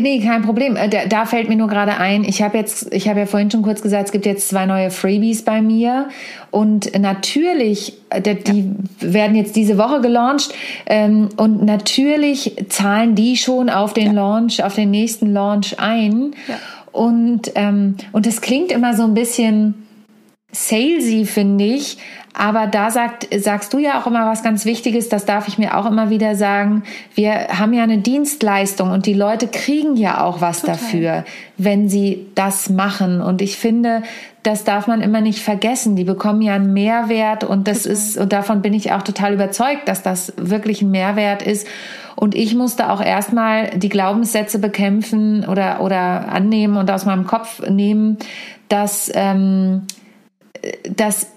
[0.00, 0.76] Nee, kein Problem.
[0.76, 3.50] Äh, da, da fällt mir nur gerade ein, ich habe jetzt, ich habe ja vorhin
[3.50, 6.08] schon kurz gesagt, es gibt jetzt zwei neue Freebies bei mir
[6.50, 8.60] und natürlich, äh, die
[9.00, 9.12] ja.
[9.12, 10.54] werden jetzt diese Woche gelauncht
[10.86, 14.12] ähm, und natürlich zahlen die schon auf den ja.
[14.12, 16.58] Launch, auf den nächsten Launch ein ja.
[16.92, 19.74] und ähm, und das klingt immer so ein bisschen
[20.52, 21.98] salesy, finde ich.
[22.34, 25.76] Aber da sagt, sagst du ja auch immer was ganz Wichtiges, das darf ich mir
[25.76, 26.82] auch immer wieder sagen.
[27.14, 30.76] Wir haben ja eine Dienstleistung und die Leute kriegen ja auch was Total.
[30.76, 31.24] dafür,
[31.58, 33.20] wenn sie das machen.
[33.20, 34.02] Und ich finde,
[34.42, 35.94] das darf man immer nicht vergessen.
[35.94, 37.92] Die bekommen ja einen Mehrwert und das Total.
[37.92, 41.66] ist, und davon bin ich auch total überzeugt, dass das wirklich ein Mehrwert ist.
[42.16, 47.60] Und ich musste auch erstmal die Glaubenssätze bekämpfen oder, oder annehmen und aus meinem Kopf
[47.68, 48.16] nehmen,
[48.68, 49.82] dass, ähm,
[50.88, 51.31] dass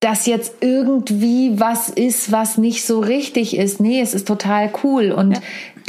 [0.00, 3.80] das jetzt irgendwie was ist, was nicht so richtig ist.
[3.80, 5.12] Nee, es ist total cool.
[5.12, 5.40] Und ja.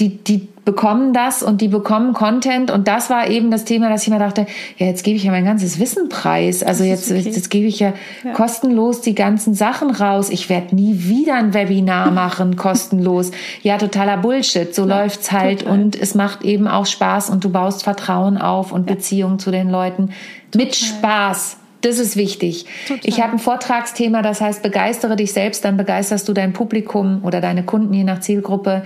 [0.02, 2.72] die, die bekommen das und die bekommen Content.
[2.72, 4.48] Und das war eben das Thema, dass ich mir dachte,
[4.78, 6.62] ja, jetzt gebe ich ja mein ganzes Wissen preis.
[6.62, 7.22] Also jetzt, okay.
[7.22, 7.94] jetzt gebe ich ja,
[8.26, 10.30] ja, kostenlos die ganzen Sachen raus.
[10.30, 13.32] Ich werde nie wieder ein Webinar machen, kostenlos.
[13.64, 14.76] Ja, totaler Bullshit.
[14.76, 15.60] So ja, läuft's halt.
[15.60, 15.74] Total.
[15.74, 19.70] Und es macht eben auch Spaß und du baust Vertrauen auf und Beziehungen zu den
[19.70, 20.10] Leuten
[20.52, 20.66] total.
[20.66, 21.61] mit Spaß.
[21.82, 22.66] Das ist wichtig.
[22.88, 23.02] Total.
[23.04, 27.42] Ich habe ein Vortragsthema, das heißt, begeistere dich selbst, dann begeisterst du dein Publikum oder
[27.42, 28.84] deine Kunden je nach Zielgruppe.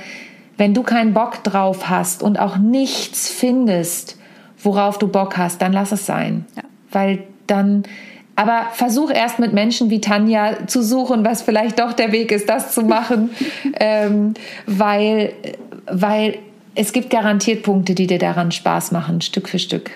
[0.58, 4.18] Wenn du keinen Bock drauf hast und auch nichts findest,
[4.64, 6.46] worauf du Bock hast, dann lass es sein.
[6.56, 6.64] Ja.
[6.92, 7.84] Weil dann
[8.38, 12.50] Aber versuch erst mit Menschen wie Tanja zu suchen, was vielleicht doch der Weg ist,
[12.50, 13.30] das zu machen,
[13.80, 14.34] ähm,
[14.66, 15.34] weil,
[15.86, 16.40] weil
[16.76, 19.92] es gibt garantiert Punkte, die dir daran Spaß machen, Stück für Stück.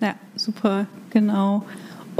[0.00, 1.64] Ja, super, genau.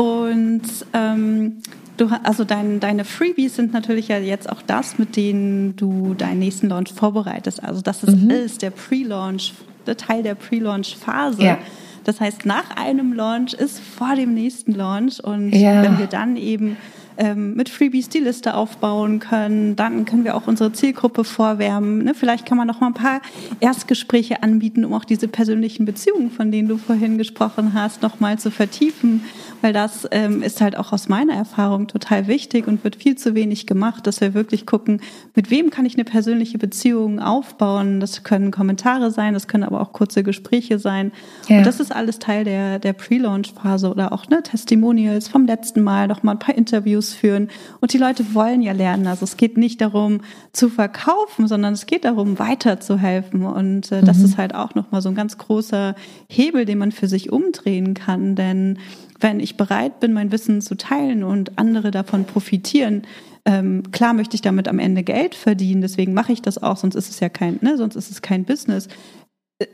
[0.01, 0.63] Und
[0.95, 1.59] ähm,
[1.99, 6.39] du, also dein, deine Freebies sind natürlich ja jetzt auch das, mit denen du deinen
[6.39, 7.63] nächsten Launch vorbereitest.
[7.63, 8.31] Also das ist, mhm.
[8.31, 9.53] ist der Pre-Launch,
[9.87, 11.43] der Teil der Pre-Launch-Phase.
[11.43, 11.59] Ja.
[12.05, 15.83] Das heißt, nach einem Launch ist vor dem nächsten Launch und ja.
[15.83, 16.79] wenn wir dann eben
[17.17, 19.77] ähm, mit Freebies die Liste aufbauen können.
[19.77, 22.05] Dann können wir auch unsere Zielgruppe vorwärmen.
[22.05, 22.15] Ne?
[22.15, 23.21] Vielleicht kann man noch mal ein paar
[23.61, 28.39] Erstgespräche anbieten, um auch diese persönlichen Beziehungen, von denen du vorhin gesprochen hast, noch mal
[28.39, 29.23] zu vertiefen.
[29.61, 33.35] Weil das ähm, ist halt auch aus meiner Erfahrung total wichtig und wird viel zu
[33.35, 35.03] wenig gemacht, dass wir wirklich gucken,
[35.35, 38.01] mit wem kann ich eine persönliche Beziehung aufbauen.
[38.01, 41.13] Das können Kommentare sein, das können aber auch kurze Gespräche sein.
[41.49, 41.59] Ja.
[41.59, 46.09] Und das ist alles Teil der, der Pre-Launch-Phase oder auch ne, Testimonials vom letzten Mal,
[46.09, 47.49] noch mal ein paar Interviews führen.
[47.81, 49.07] Und die Leute wollen ja lernen.
[49.07, 50.21] Also es geht nicht darum
[50.53, 53.45] zu verkaufen, sondern es geht darum, weiterzuhelfen.
[53.45, 54.25] Und äh, das mhm.
[54.27, 55.95] ist halt auch nochmal so ein ganz großer
[56.29, 58.37] Hebel, den man für sich umdrehen kann.
[58.37, 58.79] Denn
[59.19, 63.03] wenn ich bereit bin, mein Wissen zu teilen und andere davon profitieren,
[63.47, 66.95] ähm, klar möchte ich damit am Ende Geld verdienen, deswegen mache ich das auch, sonst
[66.95, 68.89] ist es ja kein, ne, sonst ist es kein Business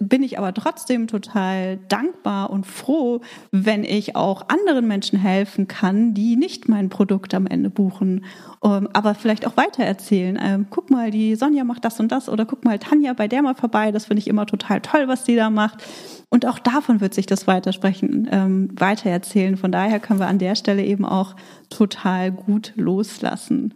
[0.01, 3.20] bin ich aber trotzdem total dankbar und froh,
[3.53, 8.24] wenn ich auch anderen Menschen helfen kann, die nicht mein Produkt am Ende buchen,
[8.64, 10.39] ähm, aber vielleicht auch weitererzählen.
[10.43, 13.43] Ähm, guck mal, die Sonja macht das und das oder guck mal, Tanja bei der
[13.43, 13.93] mal vorbei.
[13.93, 15.84] Das finde ich immer total toll, was die da macht.
[16.28, 19.57] Und auch davon wird sich das Weitersprechen ähm, weitererzählen.
[19.57, 21.37] Von daher können wir an der Stelle eben auch
[21.70, 23.74] total gut loslassen.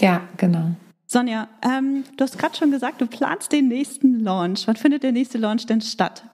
[0.00, 0.72] Ja, genau.
[1.14, 4.66] Sonja, ähm, du hast gerade schon gesagt, du planst den nächsten Launch.
[4.66, 6.24] Wann findet der nächste Launch denn statt?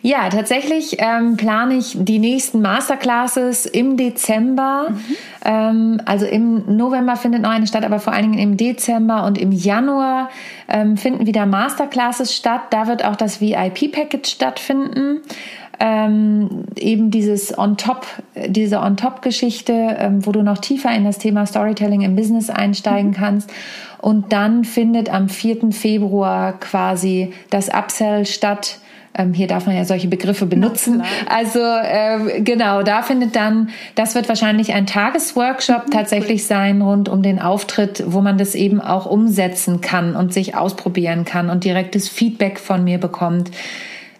[0.00, 4.90] Ja, tatsächlich ähm, plane ich die nächsten Masterclasses im Dezember.
[4.90, 5.16] Mhm.
[5.44, 9.38] Ähm, also im November findet noch eine statt, aber vor allen Dingen im Dezember und
[9.38, 10.30] im Januar
[10.68, 12.62] ähm, finden wieder Masterclasses statt.
[12.70, 15.20] Da wird auch das VIP-Package stattfinden
[15.80, 18.06] ähm, eben dieses On-Top,
[18.46, 23.14] diese On-Top-Geschichte, ähm, wo du noch tiefer in das Thema Storytelling im Business einsteigen mhm.
[23.14, 23.50] kannst.
[23.98, 25.72] Und dann findet am 4.
[25.72, 28.78] Februar quasi das Upsell statt.
[29.14, 31.02] Ähm, hier darf man ja solche Begriffe benutzen.
[31.28, 37.08] Also äh, genau, da findet dann, das wird wahrscheinlich ein Tagesworkshop mhm, tatsächlich sein rund
[37.08, 41.64] um den Auftritt, wo man das eben auch umsetzen kann und sich ausprobieren kann und
[41.64, 43.50] direktes Feedback von mir bekommt.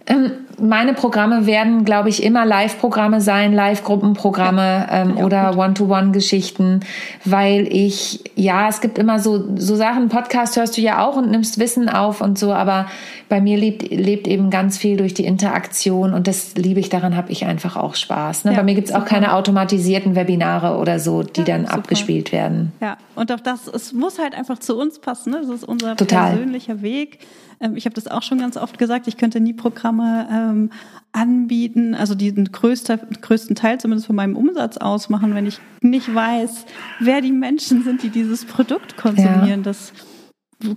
[0.06, 6.80] Ähm, meine Programme werden, glaube ich, immer Live-Programme sein, Live-Gruppenprogramme ja, ähm, oder One-to-One-Geschichten,
[7.24, 11.30] weil ich, ja, es gibt immer so, so Sachen, Podcast hörst du ja auch und
[11.30, 12.86] nimmst Wissen auf und so, aber
[13.28, 17.16] bei mir lebt, lebt eben ganz viel durch die Interaktion und das liebe ich, daran
[17.16, 18.44] habe ich einfach auch Spaß.
[18.44, 18.52] Ne?
[18.52, 21.74] Ja, bei mir gibt es auch keine automatisierten Webinare oder so, die ja, dann super.
[21.74, 22.72] abgespielt werden.
[22.80, 25.30] Ja, und auch das, es muss halt einfach zu uns passen.
[25.30, 25.40] Ne?
[25.42, 26.30] Das ist unser Total.
[26.30, 27.18] persönlicher Weg.
[27.60, 30.70] Ähm, ich habe das auch schon ganz oft gesagt, ich könnte nie Programme ähm,
[31.12, 36.66] anbieten, also den größter, größten Teil zumindest von meinem Umsatz ausmachen, wenn ich nicht weiß,
[37.00, 39.48] wer die Menschen sind, die dieses Produkt konsumieren.
[39.48, 39.56] Ja.
[39.64, 39.92] Das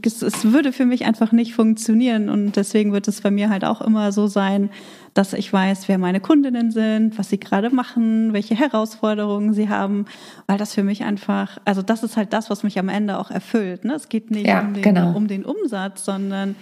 [0.04, 3.82] es würde für mich einfach nicht funktionieren und deswegen wird es bei mir halt auch
[3.82, 4.70] immer so sein,
[5.16, 10.06] dass ich weiß, wer meine Kundinnen sind, was sie gerade machen, welche Herausforderungen sie haben,
[10.46, 13.32] weil das für mich einfach, also das ist halt das, was mich am Ende auch
[13.32, 13.84] erfüllt.
[13.84, 13.96] Ne?
[13.96, 15.14] Es geht nicht ja, um, den, genau.
[15.14, 16.56] um den Umsatz, sondern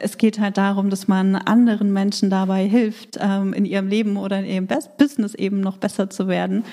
[0.00, 4.38] es geht halt darum, dass man anderen Menschen dabei hilft, ähm, in ihrem Leben oder
[4.40, 4.68] in ihrem
[4.98, 6.64] Business eben noch besser zu werden.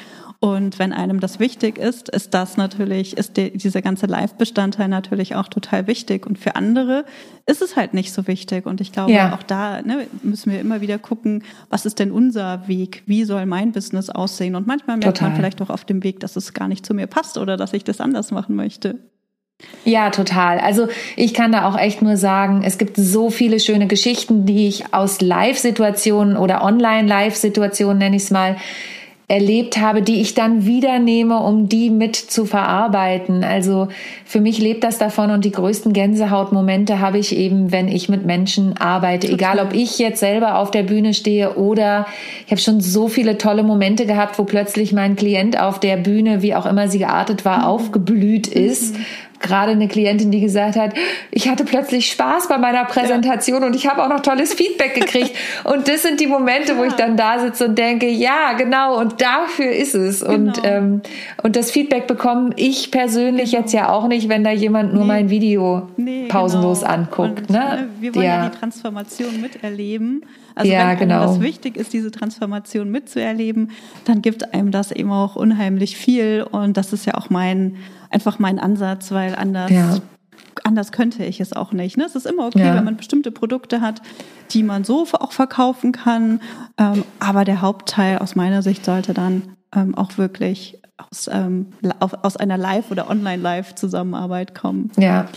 [0.43, 5.35] Und wenn einem das wichtig ist, ist das natürlich, ist der, dieser ganze Live-Bestandteil natürlich
[5.35, 6.25] auch total wichtig.
[6.25, 7.05] Und für andere
[7.45, 8.65] ist es halt nicht so wichtig.
[8.65, 9.35] Und ich glaube, ja.
[9.35, 13.03] auch da ne, müssen wir immer wieder gucken, was ist denn unser Weg?
[13.05, 14.55] Wie soll mein Business aussehen?
[14.55, 15.29] Und manchmal merkt total.
[15.29, 17.73] man vielleicht auch auf dem Weg, dass es gar nicht zu mir passt oder dass
[17.73, 18.97] ich das anders machen möchte.
[19.83, 20.59] Ja, total.
[20.59, 24.67] Also ich kann da auch echt nur sagen, es gibt so viele schöne Geschichten, die
[24.67, 28.57] ich aus Live-Situationen oder Online-Live-Situationen, nenne ich es mal,
[29.31, 33.45] erlebt habe, die ich dann wieder nehme, um die mit zu verarbeiten.
[33.45, 33.87] Also
[34.25, 38.25] für mich lebt das davon und die größten Gänsehautmomente habe ich eben, wenn ich mit
[38.25, 39.29] Menschen arbeite.
[39.29, 39.53] Total.
[39.53, 42.07] Egal, ob ich jetzt selber auf der Bühne stehe oder
[42.45, 46.41] ich habe schon so viele tolle Momente gehabt, wo plötzlich mein Klient auf der Bühne,
[46.41, 47.63] wie auch immer sie geartet war, mhm.
[47.63, 48.95] aufgeblüht ist.
[48.95, 49.05] Mhm
[49.41, 50.93] gerade eine Klientin, die gesagt hat,
[51.31, 53.67] ich hatte plötzlich Spaß bei meiner Präsentation ja.
[53.67, 55.31] und ich habe auch noch tolles Feedback gekriegt.
[55.63, 56.77] und das sind die Momente, ja.
[56.77, 60.21] wo ich dann da sitze und denke, ja, genau, und dafür ist es.
[60.21, 60.33] Genau.
[60.33, 61.01] Und, ähm,
[61.43, 63.63] und das Feedback bekomme ich persönlich genau.
[63.63, 65.07] jetzt ja auch nicht, wenn da jemand nur nee.
[65.07, 66.93] mein Video nee, pausenlos genau.
[66.93, 67.39] anguckt.
[67.41, 67.57] Und, ne?
[67.57, 68.43] ne wir wollen ja.
[68.43, 70.23] ja die Transformation miterleben.
[70.55, 71.21] Also ja, wenn genau.
[71.21, 73.71] das wichtig ist, diese Transformation mitzuerleben,
[74.05, 76.45] dann gibt einem das eben auch unheimlich viel.
[76.49, 77.77] Und das ist ja auch mein
[78.11, 79.97] einfach mein Ansatz, weil anders, ja.
[80.63, 81.97] anders könnte ich es auch nicht.
[81.97, 82.05] Ne?
[82.05, 82.75] Es ist immer okay, ja.
[82.75, 84.01] wenn man bestimmte Produkte hat,
[84.51, 86.41] die man so auch verkaufen kann.
[86.77, 91.67] Ähm, aber der Hauptteil aus meiner Sicht sollte dann ähm, auch wirklich aus, ähm,
[91.99, 94.91] aus einer Live- oder Online-Live-Zusammenarbeit kommen.
[94.97, 95.27] Ja.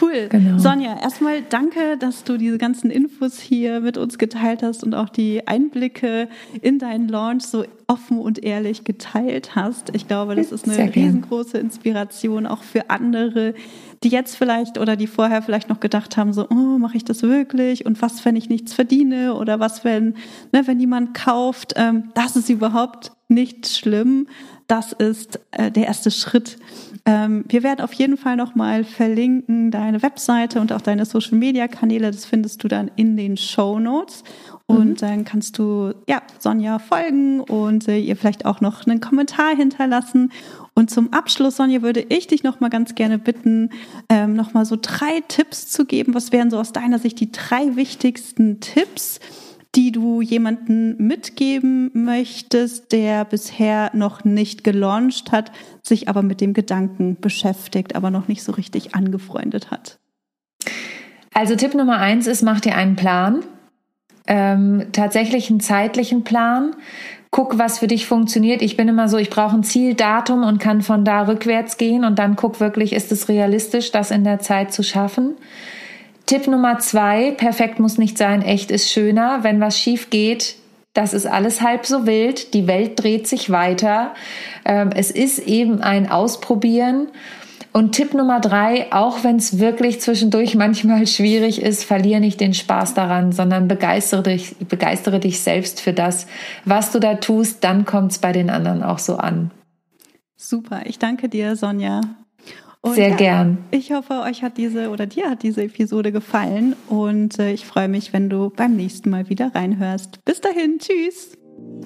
[0.00, 0.28] Cool.
[0.30, 0.58] Genau.
[0.58, 5.08] Sonja, erstmal danke, dass du diese ganzen Infos hier mit uns geteilt hast und auch
[5.08, 6.28] die Einblicke
[6.62, 9.94] in deinen Launch so offen und ehrlich geteilt hast.
[9.94, 13.54] Ich glaube, das ist eine Sehr riesengroße Inspiration auch für andere,
[14.02, 17.22] die jetzt vielleicht oder die vorher vielleicht noch gedacht haben, so, oh, mache ich das
[17.22, 17.84] wirklich?
[17.84, 19.34] Und was, wenn ich nichts verdiene?
[19.34, 20.14] Oder was, wenn,
[20.52, 21.74] ne, wenn jemand kauft?
[21.76, 24.26] Ähm, das ist überhaupt nicht schlimm.
[24.68, 26.56] Das ist äh, der erste Schritt
[27.04, 31.66] ähm, wir werden auf jeden Fall nochmal verlinken deine Webseite und auch deine Social Media
[31.66, 32.10] Kanäle.
[32.10, 34.22] Das findest du dann in den Show Notes.
[34.66, 34.96] Und mhm.
[34.96, 40.30] dann kannst du ja Sonja folgen und äh, ihr vielleicht auch noch einen Kommentar hinterlassen.
[40.74, 43.70] Und zum Abschluss, Sonja, würde ich dich noch mal ganz gerne bitten,
[44.08, 46.14] ähm, noch mal so drei Tipps zu geben.
[46.14, 49.18] Was wären so aus deiner Sicht die drei wichtigsten Tipps,
[49.74, 55.50] die du jemanden mitgeben möchtest, der bisher noch nicht gelauncht hat,
[55.82, 59.98] sich aber mit dem Gedanken beschäftigt, aber noch nicht so richtig angefreundet hat?
[61.34, 63.42] Also Tipp Nummer eins ist, mach dir einen Plan.
[64.26, 66.76] Ähm, tatsächlich einen zeitlichen Plan.
[67.30, 68.60] Guck, was für dich funktioniert.
[68.60, 72.18] Ich bin immer so, ich brauche ein Zieldatum und kann von da rückwärts gehen und
[72.18, 75.36] dann guck wirklich, ist es realistisch, das in der Zeit zu schaffen.
[76.32, 79.40] Tipp Nummer zwei, perfekt muss nicht sein, echt ist schöner.
[79.42, 80.54] Wenn was schief geht,
[80.94, 82.54] das ist alles halb so wild.
[82.54, 84.14] Die Welt dreht sich weiter.
[84.64, 87.08] Ähm, es ist eben ein Ausprobieren.
[87.74, 92.54] Und Tipp Nummer drei, auch wenn es wirklich zwischendurch manchmal schwierig ist, verliere nicht den
[92.54, 96.26] Spaß daran, sondern begeistere dich, begeistere dich selbst für das,
[96.64, 99.50] was du da tust, dann kommt es bei den anderen auch so an.
[100.38, 102.00] Super, ich danke dir, Sonja.
[102.84, 103.58] Und Sehr ja, gern.
[103.70, 107.86] Ich hoffe, euch hat diese oder dir hat diese Episode gefallen und äh, ich freue
[107.86, 110.18] mich, wenn du beim nächsten Mal wieder reinhörst.
[110.24, 111.38] Bis dahin, tschüss.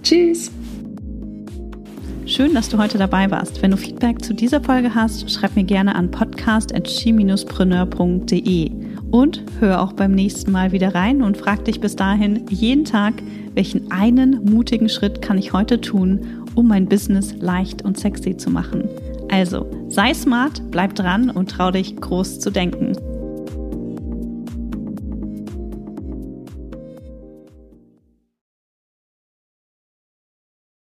[0.02, 0.50] Tschüss.
[2.24, 3.60] Schön, dass du heute dabei warst.
[3.60, 8.70] Wenn du Feedback zu dieser Folge hast, schreib mir gerne an podcast.chi-preneur.de
[9.10, 13.12] und hör auch beim nächsten Mal wieder rein und frag dich bis dahin jeden Tag,
[13.52, 18.48] welchen einen mutigen Schritt kann ich heute tun, um mein Business leicht und sexy zu
[18.50, 18.88] machen.
[19.30, 22.96] Also, sei smart, bleib dran und trau dich groß zu denken.